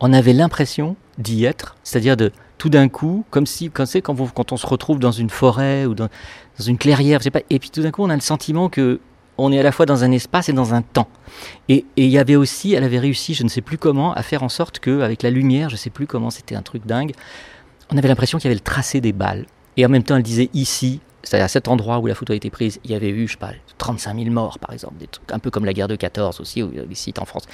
on 0.00 0.12
avait 0.12 0.32
l'impression 0.32 0.96
d'y 1.18 1.44
être, 1.44 1.76
c'est-à-dire 1.82 2.16
de 2.16 2.32
tout 2.58 2.68
d'un 2.68 2.88
coup, 2.88 3.24
comme 3.30 3.46
si, 3.46 3.70
quand, 3.70 3.84
quand, 4.02 4.52
on 4.52 4.56
se 4.56 4.66
retrouve 4.66 4.98
dans 4.98 5.12
une 5.12 5.30
forêt 5.30 5.86
ou 5.86 5.94
dans, 5.94 6.08
une 6.66 6.78
clairière, 6.78 7.20
je 7.20 7.24
sais 7.24 7.30
pas, 7.30 7.42
et 7.50 7.58
puis 7.58 7.70
tout 7.70 7.82
d'un 7.82 7.90
coup 7.90 8.02
on 8.02 8.10
a 8.10 8.14
le 8.14 8.20
sentiment 8.20 8.68
que 8.68 9.00
on 9.40 9.52
est 9.52 9.60
à 9.60 9.62
la 9.62 9.70
fois 9.70 9.86
dans 9.86 10.02
un 10.02 10.10
espace 10.10 10.48
et 10.48 10.52
dans 10.52 10.74
un 10.74 10.82
temps. 10.82 11.06
Et 11.68 11.84
il 11.96 12.06
y 12.08 12.18
avait 12.18 12.34
aussi, 12.34 12.74
elle 12.74 12.82
avait 12.82 12.98
réussi, 12.98 13.34
je 13.34 13.44
ne 13.44 13.48
sais 13.48 13.60
plus 13.60 13.78
comment, 13.78 14.12
à 14.12 14.24
faire 14.24 14.42
en 14.42 14.48
sorte 14.48 14.80
que, 14.80 15.00
avec 15.00 15.22
la 15.22 15.30
lumière, 15.30 15.68
je 15.68 15.74
ne 15.74 15.78
sais 15.78 15.90
plus 15.90 16.08
comment, 16.08 16.30
c'était 16.30 16.56
un 16.56 16.62
truc 16.62 16.84
dingue, 16.84 17.12
on 17.90 17.96
avait 17.96 18.08
l'impression 18.08 18.38
qu'il 18.38 18.46
y 18.46 18.48
avait 18.48 18.58
le 18.58 18.64
tracé 18.64 19.00
des 19.00 19.12
balles. 19.12 19.46
Et 19.76 19.86
en 19.86 19.88
même 19.88 20.02
temps, 20.02 20.16
elle 20.16 20.24
disait 20.24 20.50
ici, 20.54 21.00
c'est-à-dire 21.22 21.44
à 21.44 21.48
cet 21.48 21.68
endroit 21.68 22.00
où 22.00 22.06
la 22.06 22.16
photo 22.16 22.32
a 22.32 22.36
été 22.36 22.50
prise, 22.50 22.80
il 22.82 22.90
y 22.90 22.94
avait 22.94 23.10
eu, 23.10 23.28
je 23.28 23.32
sais 23.32 23.38
pas, 23.38 23.52
35 23.78 24.18
000 24.18 24.30
morts, 24.30 24.58
par 24.58 24.72
exemple, 24.72 24.96
des 24.98 25.06
trucs 25.06 25.30
un 25.30 25.38
peu 25.38 25.52
comme 25.52 25.64
la 25.64 25.72
guerre 25.72 25.86
de 25.86 25.94
14 25.94 26.40
aussi, 26.40 26.64
ou 26.64 26.72
sites 26.94 27.20
en 27.20 27.24
France. 27.24 27.44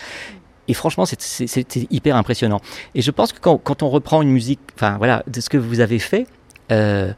Et 0.68 0.74
franchement, 0.74 1.04
c'était 1.06 1.86
hyper 1.90 2.16
impressionnant. 2.16 2.60
Et 2.94 3.02
je 3.02 3.10
pense 3.10 3.32
que 3.32 3.38
quand, 3.40 3.82
on 3.82 3.90
reprend 3.90 4.22
une 4.22 4.30
musique, 4.30 4.60
enfin 4.74 4.96
voilà, 4.98 5.22
de 5.26 5.40
ce 5.40 5.48
que 5.48 5.58
vous 5.58 5.80
avez 5.80 5.98
fait, 5.98 6.26
euh, 6.72 7.12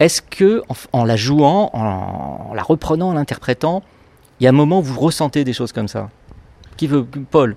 est-ce 0.00 0.22
que 0.22 0.62
en, 0.92 1.04
la 1.04 1.16
jouant, 1.16 1.70
en, 1.72 2.54
la 2.54 2.62
reprenant, 2.62 3.10
en 3.10 3.14
l'interprétant, 3.14 3.82
il 4.40 4.44
y 4.44 4.46
a 4.46 4.50
un 4.50 4.52
moment 4.52 4.80
où 4.80 4.82
vous 4.82 5.00
ressentez 5.00 5.44
des 5.44 5.52
choses 5.52 5.72
comme 5.72 5.88
ça? 5.88 6.10
Qui 6.76 6.86
veut 6.86 7.04
Paul? 7.04 7.56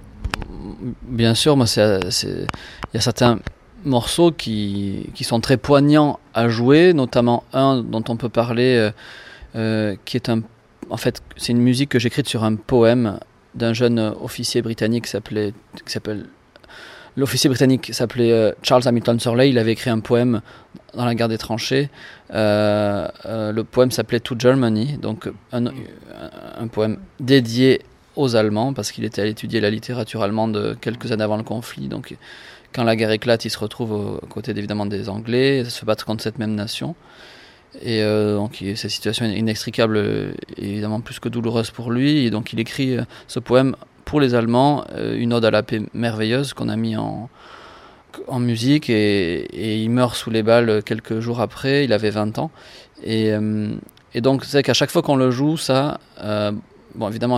Bien 1.03 1.35
sûr, 1.35 1.57
moi, 1.57 1.65
il 1.75 2.47
y 2.93 2.97
a 2.97 3.01
certains 3.01 3.39
morceaux 3.83 4.31
qui, 4.31 5.09
qui 5.15 5.23
sont 5.23 5.39
très 5.39 5.57
poignants 5.57 6.19
à 6.33 6.49
jouer, 6.49 6.93
notamment 6.93 7.43
un 7.53 7.81
dont 7.81 8.03
on 8.09 8.17
peut 8.17 8.29
parler, 8.29 8.75
euh, 8.75 8.91
euh, 9.55 9.95
qui 10.05 10.17
est 10.17 10.29
un, 10.29 10.41
en 10.89 10.97
fait, 10.97 11.21
c'est 11.37 11.51
une 11.51 11.61
musique 11.61 11.89
que 11.89 11.99
j'ai 11.99 12.07
écrite 12.07 12.27
sur 12.27 12.43
un 12.43 12.55
poème 12.55 13.19
d'un 13.55 13.73
jeune 13.73 13.99
officier 13.99 14.61
britannique 14.61 15.05
qui 15.05 15.11
s'appelait, 15.11 15.53
l'officier 17.17 17.49
britannique 17.49 17.93
s'appelait 17.93 18.31
euh, 18.31 18.51
Charles 18.63 18.87
Hamilton 18.87 19.19
Surley. 19.19 19.49
Il 19.49 19.57
avait 19.57 19.73
écrit 19.73 19.89
un 19.89 19.99
poème 19.99 20.41
dans 20.93 21.05
la 21.05 21.15
guerre 21.15 21.27
des 21.27 21.37
tranchées. 21.37 21.89
Euh, 22.33 23.07
euh, 23.25 23.51
le 23.51 23.63
poème 23.63 23.91
s'appelait 23.91 24.19
To 24.19 24.35
Germany, 24.37 24.97
donc 24.97 25.29
un, 25.51 25.65
un, 25.65 26.67
poème 26.67 26.97
dédié 27.19 27.81
aux 28.15 28.35
Allemands 28.35 28.73
parce 28.73 28.91
qu'il 28.91 29.03
était 29.03 29.21
allé 29.21 29.31
étudier 29.31 29.61
la 29.61 29.69
littérature 29.69 30.21
allemande 30.21 30.77
quelques 30.81 31.11
années 31.11 31.23
avant 31.23 31.37
le 31.37 31.43
conflit. 31.43 31.89
Quand 32.73 32.83
la 32.83 32.95
guerre 32.95 33.11
éclate, 33.11 33.43
il 33.43 33.49
se 33.49 33.59
retrouve 33.59 33.91
aux 33.91 34.27
côtés 34.27 34.51
évidemment 34.51 34.85
des 34.85 35.09
Anglais, 35.09 35.65
se 35.65 35.83
battre 35.83 36.05
contre 36.05 36.23
cette 36.23 36.39
même 36.39 36.55
nation. 36.55 36.95
Et 37.81 38.03
euh, 38.03 38.35
donc, 38.35 38.63
cette 38.75 38.91
situation 38.91 39.25
inextricable 39.25 39.97
est 40.57 40.63
évidemment 40.63 41.01
plus 41.01 41.19
que 41.19 41.29
douloureuse 41.29 41.71
pour 41.71 41.91
lui. 41.91 42.25
Et 42.25 42.29
donc, 42.29 42.53
il 42.53 42.59
écrit 42.59 42.97
euh, 42.97 43.03
ce 43.27 43.39
poème 43.39 43.75
pour 44.05 44.19
les 44.19 44.35
Allemands 44.35 44.83
une 44.97 45.31
ode 45.31 45.45
à 45.45 45.51
la 45.51 45.63
paix 45.63 45.81
merveilleuse 45.93 46.53
qu'on 46.53 46.67
a 46.67 46.75
mis 46.75 46.97
en, 46.97 47.29
musique 48.39 48.89
et, 48.89 49.77
il 49.83 49.89
meurt 49.89 50.15
sous 50.15 50.29
les 50.29 50.43
balles 50.43 50.83
quelques 50.83 51.21
jours 51.21 51.39
après, 51.39 51.85
il 51.85 51.93
avait 51.93 52.09
20 52.09 52.37
ans. 52.39 52.51
Et, 53.03 53.31
et 54.13 54.21
donc 54.21 54.43
c'est 54.43 54.63
qu'à 54.63 54.73
chaque 54.73 54.89
fois 54.89 55.01
qu'on 55.01 55.15
le 55.15 55.31
joue, 55.31 55.55
ça, 55.55 56.01
bon 56.95 57.07
évidemment, 57.07 57.37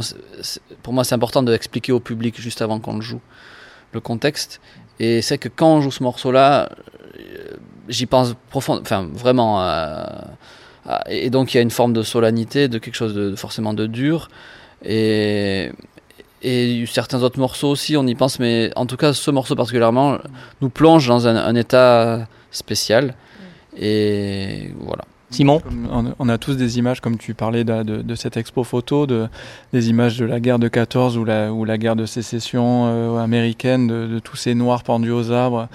pour 0.81 0.93
moi 0.93 1.03
c'est 1.03 1.13
important 1.13 1.43
d'expliquer 1.43 1.91
au 1.91 1.99
public 1.99 2.41
juste 2.41 2.63
avant 2.63 2.79
qu'on 2.79 2.95
le 2.95 3.01
joue 3.01 3.21
le 3.93 3.99
contexte. 3.99 4.59
Et 4.99 5.21
c'est 5.21 5.37
que 5.37 5.49
quand 5.49 5.75
on 5.75 5.81
joue 5.81 5.91
ce 5.91 6.03
morceau-là, 6.03 6.69
j'y 7.89 8.05
pense 8.05 8.35
profond, 8.49 8.79
enfin 8.81 9.07
vraiment. 9.13 9.63
et 11.07 11.29
donc 11.29 11.53
il 11.53 11.57
y 11.57 11.59
a 11.59 11.63
une 11.63 11.71
forme 11.71 11.93
de 11.93 12.03
solennité, 12.03 12.67
de 12.67 12.77
quelque 12.77 12.95
chose 12.95 13.13
de, 13.13 13.35
forcément 13.35 13.73
de 13.73 13.87
dur. 13.87 14.29
Et, 14.85 15.71
et 16.41 16.85
certains 16.87 17.23
autres 17.23 17.39
morceaux 17.39 17.69
aussi, 17.69 17.95
on 17.95 18.05
y 18.05 18.15
pense, 18.15 18.39
mais 18.39 18.71
en 18.75 18.85
tout 18.85 18.97
cas 18.97 19.13
ce 19.13 19.31
morceau 19.31 19.55
particulièrement 19.55 20.17
nous 20.61 20.69
plonge 20.69 21.07
dans 21.07 21.27
un 21.27 21.55
état 21.55 22.27
spécial. 22.51 23.15
Et 23.77 24.71
voilà. 24.79 25.05
Simon? 25.33 25.61
On, 26.19 26.29
a 26.29 26.37
tous 26.37 26.55
des 26.55 26.77
images, 26.77 27.01
comme 27.01 27.17
tu 27.17 27.33
parlais 27.33 27.63
de, 27.63 28.15
cette 28.15 28.37
expo 28.37 28.63
photo, 28.63 29.07
de, 29.07 29.27
des 29.73 29.89
images 29.89 30.17
de 30.17 30.25
la 30.25 30.39
guerre 30.39 30.59
de 30.59 30.67
14 30.67 31.17
ou 31.17 31.25
la, 31.25 31.51
ou 31.51 31.65
la 31.65 31.79
guerre 31.79 31.95
de 31.95 32.05
sécession 32.05 32.85
euh, 32.85 33.17
américaine, 33.17 33.87
de, 33.87 34.19
tous 34.19 34.35
ces 34.35 34.53
noirs 34.53 34.83
pendus 34.83 35.11
aux 35.11 35.31
arbres. 35.31 35.69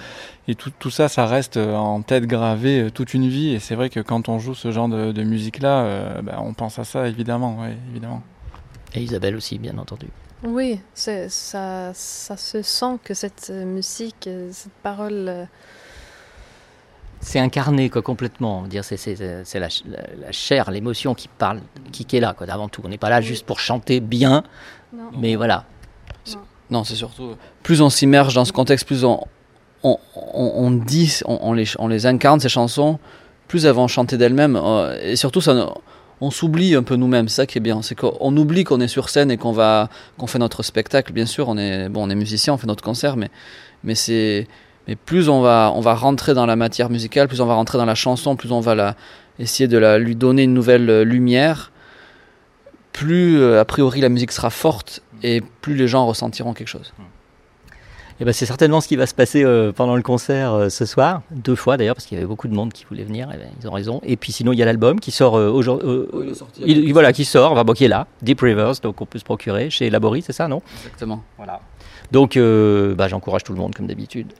Et 0.49 0.55
tout, 0.55 0.71
tout, 0.79 0.89
ça, 0.89 1.07
ça 1.09 1.27
reste 1.27 1.57
euh, 1.57 1.75
en 1.75 2.01
tête 2.01 2.25
gravé 2.25 2.81
euh, 2.81 2.89
toute 2.89 3.13
une 3.13 3.29
vie. 3.29 3.49
Et 3.49 3.59
c'est 3.59 3.75
vrai 3.75 3.91
que 3.91 3.99
quand 3.99 4.29
on 4.29 4.39
joue 4.39 4.55
ce 4.55 4.71
genre 4.71 4.89
de, 4.89 5.23
musique-là, 5.23 6.21
bah, 6.23 6.39
on 6.43 6.53
pense 6.53 6.79
à 6.79 6.83
ça, 6.83 7.07
évidemment. 7.07 7.59
évidemment. 7.91 8.23
Et 8.95 9.03
Isabelle 9.03 9.35
aussi, 9.35 9.59
bien 9.59 9.77
entendu. 9.77 10.07
Oui, 10.43 10.79
ça, 10.95 11.29
ça 11.29 11.93
se 11.93 12.61
sent 12.63 12.97
que 13.03 13.13
cette 13.13 13.51
musique, 13.51 14.27
cette 14.51 14.73
parole 14.81 15.47
c'est 17.21 17.39
incarné 17.39 17.89
quoi, 17.89 18.01
complètement. 18.01 18.63
Dire 18.63 18.83
c'est, 18.83 18.97
c'est, 18.97 19.15
la, 19.59 19.67
la, 20.17 20.31
chair, 20.31 20.71
l'émotion 20.71 21.13
qui 21.13 21.27
parle, 21.27 21.59
qui, 21.91 22.07
est 22.15 22.19
là 22.19 22.33
quoi, 22.33 22.47
avant 22.49 22.69
tout. 22.69 22.81
On 22.85 22.89
n'est 22.89 22.97
pas 22.97 23.09
là 23.09 23.21
juste 23.21 23.45
pour 23.45 23.59
chanter 23.59 23.99
bien, 23.99 24.43
mais 25.17 25.35
voilà. 25.35 25.65
Non, 26.69 26.83
c'est 26.83 26.95
surtout 26.95 27.35
plus 27.63 27.81
on 27.81 27.89
s'immerge 27.89 28.35
dans 28.35 28.45
ce 28.45 28.53
contexte, 28.53 28.85
plus 28.85 29.03
on, 29.03 29.25
on, 29.83 30.71
dit, 30.71 31.19
on, 31.25 31.53
les, 31.53 32.05
incarne 32.05 32.39
ces 32.39 32.49
chansons, 32.49 32.99
plus 33.47 33.65
elles 33.65 33.73
vont 33.73 33.87
chanter 33.87 34.17
d'elles-mêmes. 34.17 34.55
Euh, 34.55 34.97
et 35.01 35.15
surtout, 35.15 35.41
ça, 35.41 35.73
on 36.21 36.31
s'oublie 36.31 36.75
un 36.75 36.83
peu 36.83 36.95
nous-mêmes. 36.95 37.29
Ça 37.29 37.45
qui 37.45 37.57
est 37.57 37.61
bien, 37.61 37.81
c'est 37.81 37.95
qu'on 37.95 38.35
oublie 38.37 38.63
qu'on 38.63 38.81
est 38.81 38.87
sur 38.87 39.09
scène 39.09 39.31
et 39.31 39.37
qu'on 39.37 39.51
va, 39.51 39.89
qu'on 40.17 40.27
fait 40.27 40.39
notre 40.39 40.63
spectacle. 40.63 41.13
Bien 41.13 41.25
sûr, 41.25 41.47
on 41.49 41.57
est 41.57 41.89
bon, 41.89 42.05
on 42.05 42.09
est 42.09 42.15
musicien, 42.15 42.53
on 42.53 42.57
fait 42.57 42.67
notre 42.67 42.83
concert, 42.83 43.15
mais 43.15 43.29
mais 43.83 43.95
c'est 43.95 44.47
mais 44.87 44.95
plus 44.95 45.29
on 45.29 45.41
va, 45.41 45.71
on 45.75 45.81
va 45.81 45.93
rentrer 45.93 46.33
dans 46.33 46.47
la 46.47 46.55
matière 46.55 46.89
musicale, 46.89 47.27
plus 47.27 47.41
on 47.41 47.45
va 47.45 47.53
rentrer 47.53 47.77
dans 47.77 47.85
la 47.85 47.95
chanson, 47.95 48.35
plus 48.35 48.51
on 48.51 48.59
va 48.59 48.73
la, 48.73 48.95
essayer 49.37 49.67
de 49.67 49.77
la, 49.77 49.99
lui 49.99 50.15
donner 50.15 50.43
une 50.43 50.53
nouvelle 50.53 50.89
euh, 50.89 51.03
lumière, 51.03 51.71
plus 52.91 53.39
euh, 53.39 53.61
a 53.61 53.65
priori 53.65 54.01
la 54.01 54.09
musique 54.09 54.31
sera 54.31 54.49
forte 54.49 55.01
et 55.21 55.41
plus 55.61 55.75
les 55.75 55.87
gens 55.87 56.07
ressentiront 56.07 56.53
quelque 56.53 56.67
chose. 56.67 56.91
Et 58.19 58.23
eh 58.23 58.25
ben 58.25 58.33
c'est 58.33 58.45
certainement 58.45 58.81
ce 58.81 58.89
qui 58.89 58.97
va 58.97 59.05
se 59.05 59.13
passer 59.13 59.45
euh, 59.45 59.71
pendant 59.71 59.95
le 59.95 60.01
concert 60.01 60.69
ce 60.69 60.85
soir, 60.85 61.21
deux 61.31 61.55
fois 61.55 61.77
d'ailleurs, 61.77 61.95
parce 61.95 62.05
qu'il 62.05 62.17
y 62.17 62.19
avait 62.19 62.27
beaucoup 62.27 62.49
de 62.49 62.53
monde 62.53 62.73
qui 62.73 62.83
voulait 62.83 63.05
venir, 63.05 63.31
et 63.31 63.35
eh 63.35 63.37
ben, 63.37 63.49
ils 63.61 63.67
ont 63.69 63.71
raison. 63.71 64.01
Et 64.03 64.17
puis 64.17 64.33
sinon, 64.33 64.51
il 64.51 64.59
y 64.59 64.61
a 64.61 64.65
l'album 64.65 64.99
qui 64.99 65.11
sort 65.11 65.35
aujourd'hui. 65.35 66.91
voilà, 66.91 67.13
qui 67.13 67.23
sort, 67.23 67.53
enfin, 67.53 67.63
bon, 67.63 67.71
qui 67.71 67.85
est 67.85 67.89
là, 67.89 68.07
Deep 68.21 68.41
Rivers, 68.41 68.73
donc 68.83 68.99
on 68.99 69.05
peut 69.05 69.19
se 69.19 69.23
procurer 69.23 69.69
chez 69.69 69.89
Laborie, 69.89 70.21
c'est 70.21 70.33
ça, 70.33 70.49
non? 70.49 70.61
Exactement. 70.83 71.23
Voilà. 71.37 71.61
Donc 72.11 72.37
bah, 72.37 73.07
j'encourage 73.07 73.43
tout 73.45 73.53
le 73.53 73.59
monde, 73.59 73.73
comme 73.73 73.87
d'habitude, 73.87 74.33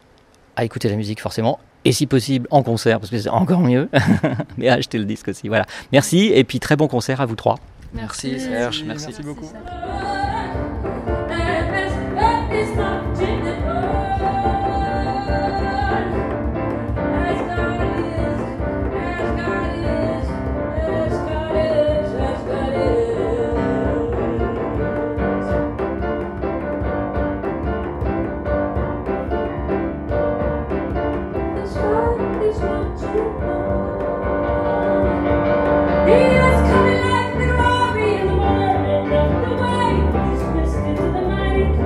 à 0.58 0.66
écouter 0.66 0.90
la 0.90 0.98
musique 0.98 1.22
forcément, 1.22 1.60
et 1.86 1.92
si 1.92 2.06
possible 2.06 2.48
en 2.52 2.64
concert, 2.64 3.00
parce 3.00 3.10
que 3.10 3.18
c'est 3.18 3.30
encore 3.30 3.62
mieux, 3.62 3.90
mais 4.58 4.68
à 4.68 4.74
acheter 4.74 4.98
le 4.98 5.06
disque 5.06 5.30
aussi. 5.30 5.48
Voilà. 5.48 5.66
Merci, 5.92 6.32
et 6.34 6.44
puis 6.44 6.60
très 6.60 6.76
bon 6.76 6.88
concert 6.88 7.22
à 7.22 7.26
vous 7.26 7.36
trois. 7.36 7.58
Merci, 7.94 8.40
Serge, 8.40 8.84
merci, 8.86 9.08
merci 9.08 9.24
beaucoup. 9.24 9.52